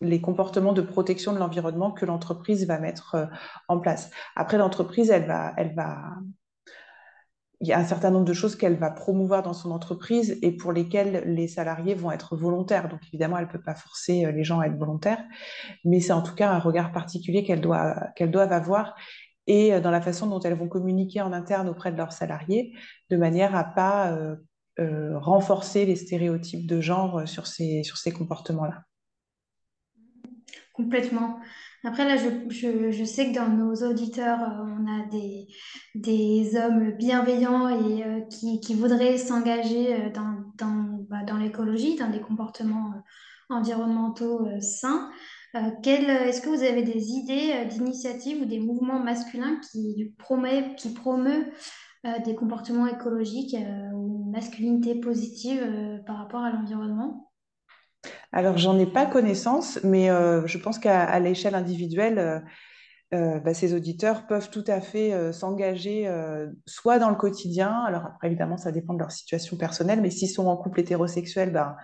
les 0.00 0.20
comportements 0.20 0.72
de 0.72 0.82
protection 0.82 1.32
de 1.32 1.38
l'environnement 1.38 1.90
que 1.90 2.04
l'entreprise 2.04 2.64
va 2.66 2.78
mettre 2.78 3.14
euh, 3.16 3.26
en 3.68 3.80
place. 3.80 4.10
Après, 4.36 4.56
l'entreprise, 4.56 5.10
elle 5.10 5.26
va, 5.26 5.52
elle 5.56 5.74
va, 5.74 5.98
il 7.60 7.68
y 7.68 7.72
a 7.72 7.78
un 7.78 7.84
certain 7.84 8.10
nombre 8.10 8.26
de 8.26 8.32
choses 8.34 8.54
qu'elle 8.54 8.76
va 8.76 8.90
promouvoir 8.90 9.42
dans 9.42 9.54
son 9.54 9.70
entreprise 9.70 10.38
et 10.42 10.52
pour 10.52 10.72
lesquelles 10.72 11.22
les 11.26 11.48
salariés 11.48 11.94
vont 11.94 12.12
être 12.12 12.36
volontaires. 12.36 12.88
Donc 12.88 13.00
évidemment, 13.08 13.38
elle 13.38 13.46
ne 13.46 13.50
peut 13.50 13.62
pas 13.62 13.74
forcer 13.74 14.26
euh, 14.26 14.32
les 14.32 14.44
gens 14.44 14.60
à 14.60 14.66
être 14.66 14.76
volontaires, 14.76 15.24
mais 15.84 16.00
c'est 16.00 16.12
en 16.12 16.22
tout 16.22 16.34
cas 16.34 16.50
un 16.50 16.58
regard 16.58 16.92
particulier 16.92 17.44
qu'elles 17.44 17.62
doivent, 17.62 18.10
doivent 18.20 18.52
avoir 18.52 18.94
et 19.46 19.72
euh, 19.72 19.80
dans 19.80 19.90
la 19.90 20.00
façon 20.00 20.26
dont 20.26 20.40
elles 20.40 20.54
vont 20.54 20.68
communiquer 20.68 21.20
en 21.20 21.32
interne 21.32 21.68
auprès 21.68 21.92
de 21.92 21.96
leurs 21.96 22.12
salariés, 22.12 22.74
de 23.10 23.16
manière 23.16 23.54
à 23.54 23.64
pas 23.64 24.12
euh, 24.12 24.36
euh, 24.78 25.18
renforcer 25.18 25.86
les 25.86 25.96
stéréotypes 25.96 26.66
de 26.66 26.80
genre 26.80 27.26
sur 27.28 27.46
ces, 27.46 27.82
sur 27.82 27.96
ces 27.96 28.12
comportements-là. 28.12 28.82
Complètement. 30.72 31.40
Après, 31.84 32.04
là, 32.04 32.16
je, 32.16 32.90
je- 32.90 33.04
sais 33.04 33.30
que 33.30 33.34
dans 33.34 33.48
nos 33.48 33.74
auditeurs, 33.88 34.40
euh, 34.40 34.64
on 34.78 34.86
a 34.86 35.06
des, 35.94 36.56
hommes 36.56 36.92
bienveillants 36.92 37.68
et 37.68 38.04
euh, 38.04 38.20
qui, 38.22 38.74
voudraient 38.74 39.18
s'engager 39.18 39.94
euh, 39.94 40.08
bah, 40.58 41.22
dans 41.26 41.36
l'écologie, 41.36 41.96
dans 41.96 42.10
des 42.10 42.20
comportements 42.20 42.92
environnementaux 43.50 44.48
sains. 44.60 45.10
Est-ce 45.54 46.40
que 46.42 46.48
vous 46.48 46.62
avez 46.62 46.82
des 46.82 47.10
idées 47.12 47.64
d'initiatives 47.70 48.42
ou 48.42 48.44
des 48.44 48.58
mouvements 48.58 48.98
masculins 48.98 49.58
qui 49.70 50.12
promet, 50.18 50.74
qui 50.76 50.92
promeut 50.92 51.46
des 52.24 52.34
comportements 52.34 52.86
écologiques 52.86 53.56
ou 53.94 54.24
une 54.26 54.32
masculinité 54.32 54.96
positive 54.96 56.02
par 56.06 56.18
rapport 56.18 56.42
à 56.42 56.50
l'environnement? 56.50 57.25
Alors, 58.32 58.58
j'en 58.58 58.78
ai 58.78 58.86
pas 58.86 59.06
connaissance, 59.06 59.80
mais 59.82 60.10
euh, 60.10 60.46
je 60.46 60.58
pense 60.58 60.78
qu'à 60.78 61.18
l'échelle 61.20 61.54
individuelle, 61.54 62.18
euh, 62.18 62.38
euh, 63.14 63.40
bah, 63.40 63.54
ces 63.54 63.72
auditeurs 63.72 64.26
peuvent 64.26 64.50
tout 64.50 64.64
à 64.66 64.80
fait 64.80 65.32
s'engager 65.32 66.10
soit 66.66 66.98
dans 66.98 67.08
le 67.08 67.16
quotidien, 67.16 67.70
alors 67.86 68.10
évidemment 68.22 68.56
ça 68.56 68.72
dépend 68.72 68.94
de 68.94 68.98
leur 68.98 69.12
situation 69.12 69.56
personnelle, 69.56 70.00
mais 70.00 70.10
s'ils 70.10 70.28
sont 70.28 70.48
en 70.48 70.56
couple 70.56 70.80
hétérosexuel, 70.80 71.52
ben, 71.52 71.76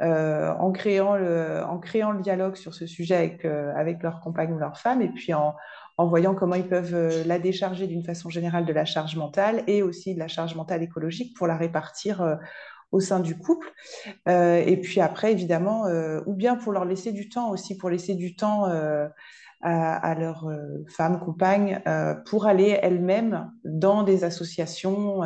en 0.00 0.70
créant 0.70 1.16
le, 1.16 2.22
dialogue 2.22 2.54
sur 2.54 2.74
ce 2.74 2.86
sujet 2.86 3.16
avec, 3.16 3.44
avec 3.44 4.02
leur 4.04 4.20
compagne 4.20 4.52
ou 4.52 4.58
leur 4.58 4.78
femme, 4.78 5.02
et 5.02 5.08
puis 5.08 5.34
en, 5.34 5.56
voyant 5.98 6.36
comment 6.36 6.54
ils 6.54 6.68
peuvent 6.68 7.26
la 7.26 7.40
décharger 7.40 7.88
d'une 7.88 8.04
façon 8.04 8.30
générale 8.30 8.64
de 8.64 8.72
la 8.72 8.84
charge 8.84 9.16
mentale 9.16 9.64
et 9.66 9.82
aussi 9.82 10.14
de 10.14 10.20
la 10.20 10.28
charge 10.28 10.54
mentale 10.54 10.84
écologique 10.84 11.36
pour 11.36 11.48
la 11.48 11.56
répartir 11.56 12.38
au 12.92 13.00
sein 13.00 13.20
du 13.20 13.36
couple. 13.36 13.72
Euh, 14.28 14.62
et 14.64 14.76
puis 14.76 15.00
après, 15.00 15.32
évidemment, 15.32 15.86
euh, 15.86 16.20
ou 16.26 16.34
bien 16.34 16.56
pour 16.56 16.72
leur 16.72 16.84
laisser 16.84 17.12
du 17.12 17.28
temps 17.28 17.50
aussi, 17.50 17.76
pour 17.76 17.90
laisser 17.90 18.14
du 18.14 18.34
temps 18.34 18.68
euh, 18.68 19.06
à, 19.60 20.16
femmes, 20.88 21.18
compagnes, 21.20 21.80
euh, 21.86 22.14
pour 22.14 22.46
aller 22.46 22.78
elles-mêmes 22.80 23.50
dans 23.64 24.04
des 24.04 24.24
associations, 24.24 25.22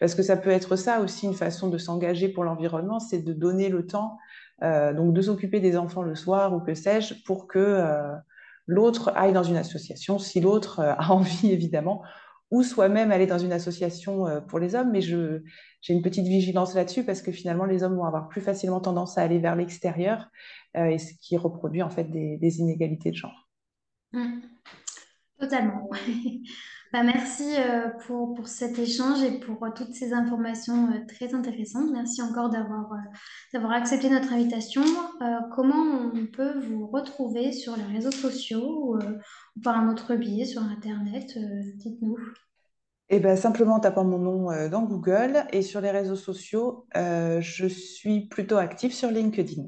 parce 0.00 0.14
que 0.14 0.22
ça 0.22 0.36
peut 0.36 0.50
être 0.50 0.76
ça 0.76 1.00
aussi 1.00 1.26
une 1.26 1.34
façon 1.34 1.68
de 1.68 1.78
s'engager 1.78 2.28
pour 2.28 2.44
l'environnement, 2.44 3.00
c'est 3.00 3.20
de 3.20 3.32
donner 3.32 3.68
le 3.68 3.86
temps, 3.86 4.16
donc 4.62 5.12
de 5.12 5.20
s'occuper 5.20 5.60
des 5.60 5.76
enfants 5.76 6.00
le 6.00 6.14
soir 6.14 6.54
ou 6.54 6.60
que 6.60 6.74
sais-je, 6.74 7.22
pour 7.26 7.46
que 7.46 7.84
l'autre 8.66 9.12
aille 9.14 9.34
dans 9.34 9.42
une 9.42 9.58
association, 9.58 10.18
si 10.18 10.40
l'autre 10.40 10.80
a 10.80 11.12
envie 11.12 11.52
évidemment, 11.52 12.02
ou 12.50 12.62
soi-même 12.62 13.10
aller 13.10 13.26
dans 13.26 13.38
une 13.38 13.52
association 13.52 14.26
euh, 14.26 14.40
pour 14.40 14.58
les 14.58 14.74
hommes, 14.74 14.90
mais 14.92 15.00
j'ai 15.00 15.42
une 15.88 16.02
petite 16.02 16.26
vigilance 16.26 16.74
là-dessus 16.74 17.04
parce 17.04 17.22
que 17.22 17.32
finalement 17.32 17.64
les 17.64 17.82
hommes 17.82 17.96
vont 17.96 18.04
avoir 18.04 18.28
plus 18.28 18.40
facilement 18.40 18.80
tendance 18.80 19.18
à 19.18 19.22
aller 19.22 19.38
vers 19.38 19.56
l'extérieur, 19.56 20.28
euh, 20.76 20.86
et 20.86 20.98
ce 20.98 21.12
qui 21.20 21.36
reproduit 21.36 21.82
en 21.82 21.90
fait 21.90 22.04
des, 22.04 22.58
inégalités 22.58 23.10
de 23.10 23.16
genre. 23.16 23.48
Mm. 24.12 24.40
Totalement. 25.38 25.90
Bah, 26.96 27.02
merci 27.02 27.44
euh, 27.58 27.90
pour, 28.06 28.32
pour 28.32 28.48
cet 28.48 28.78
échange 28.78 29.22
et 29.22 29.38
pour 29.38 29.62
euh, 29.62 29.68
toutes 29.76 29.92
ces 29.92 30.14
informations 30.14 30.88
euh, 30.88 31.04
très 31.06 31.34
intéressantes. 31.34 31.90
Merci 31.92 32.22
encore 32.22 32.48
d'avoir 32.48 32.88
d'avoir 33.52 33.72
accepté 33.72 34.08
notre 34.08 34.32
invitation. 34.32 34.80
Euh, 35.20 35.26
comment 35.54 36.10
on 36.14 36.26
peut 36.26 36.58
vous 36.58 36.86
retrouver 36.86 37.52
sur 37.52 37.76
les 37.76 37.82
réseaux 37.82 38.12
sociaux 38.12 38.94
ou, 38.94 38.96
ou 38.96 39.60
par 39.62 39.76
un 39.76 39.90
autre 39.90 40.14
biais 40.14 40.46
sur 40.46 40.62
Internet? 40.62 41.38
Dites-nous. 41.74 42.16
Et 43.10 43.20
ben, 43.20 43.36
simplement 43.36 43.74
en 43.74 43.80
tapant 43.80 44.04
mon 44.04 44.18
nom 44.18 44.68
dans 44.70 44.82
Google 44.84 45.44
et 45.52 45.60
sur 45.60 45.82
les 45.82 45.90
réseaux 45.90 46.16
sociaux, 46.16 46.86
euh, 46.96 47.42
je 47.42 47.66
suis 47.66 48.26
plutôt 48.26 48.56
active 48.56 48.94
sur 48.94 49.10
LinkedIn. 49.10 49.64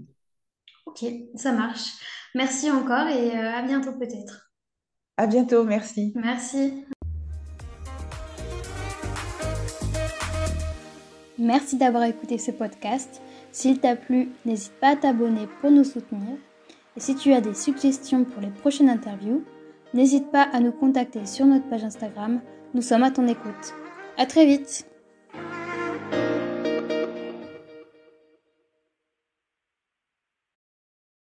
Ok, 0.86 1.04
ça 1.34 1.52
marche. 1.52 1.90
Merci 2.34 2.70
encore 2.70 3.06
et 3.06 3.32
à 3.32 3.60
bientôt 3.60 3.92
peut-être. 3.92 4.50
À 5.18 5.26
bientôt, 5.26 5.64
merci. 5.64 6.14
Merci. 6.16 6.86
Merci 11.38 11.76
d'avoir 11.76 12.02
écouté 12.02 12.36
ce 12.36 12.50
podcast. 12.50 13.22
S'il 13.52 13.78
t'a 13.78 13.94
plu, 13.94 14.30
n'hésite 14.44 14.72
pas 14.80 14.88
à 14.88 14.96
t'abonner 14.96 15.46
pour 15.60 15.70
nous 15.70 15.84
soutenir. 15.84 16.36
Et 16.96 17.00
si 17.00 17.14
tu 17.14 17.32
as 17.32 17.40
des 17.40 17.54
suggestions 17.54 18.24
pour 18.24 18.42
les 18.42 18.50
prochaines 18.50 18.90
interviews, 18.90 19.44
n'hésite 19.94 20.32
pas 20.32 20.42
à 20.42 20.58
nous 20.58 20.72
contacter 20.72 21.26
sur 21.26 21.46
notre 21.46 21.68
page 21.68 21.84
Instagram. 21.84 22.40
Nous 22.74 22.82
sommes 22.82 23.04
à 23.04 23.12
ton 23.12 23.28
écoute. 23.28 23.74
À 24.16 24.26
très 24.26 24.46
vite! 24.46 24.84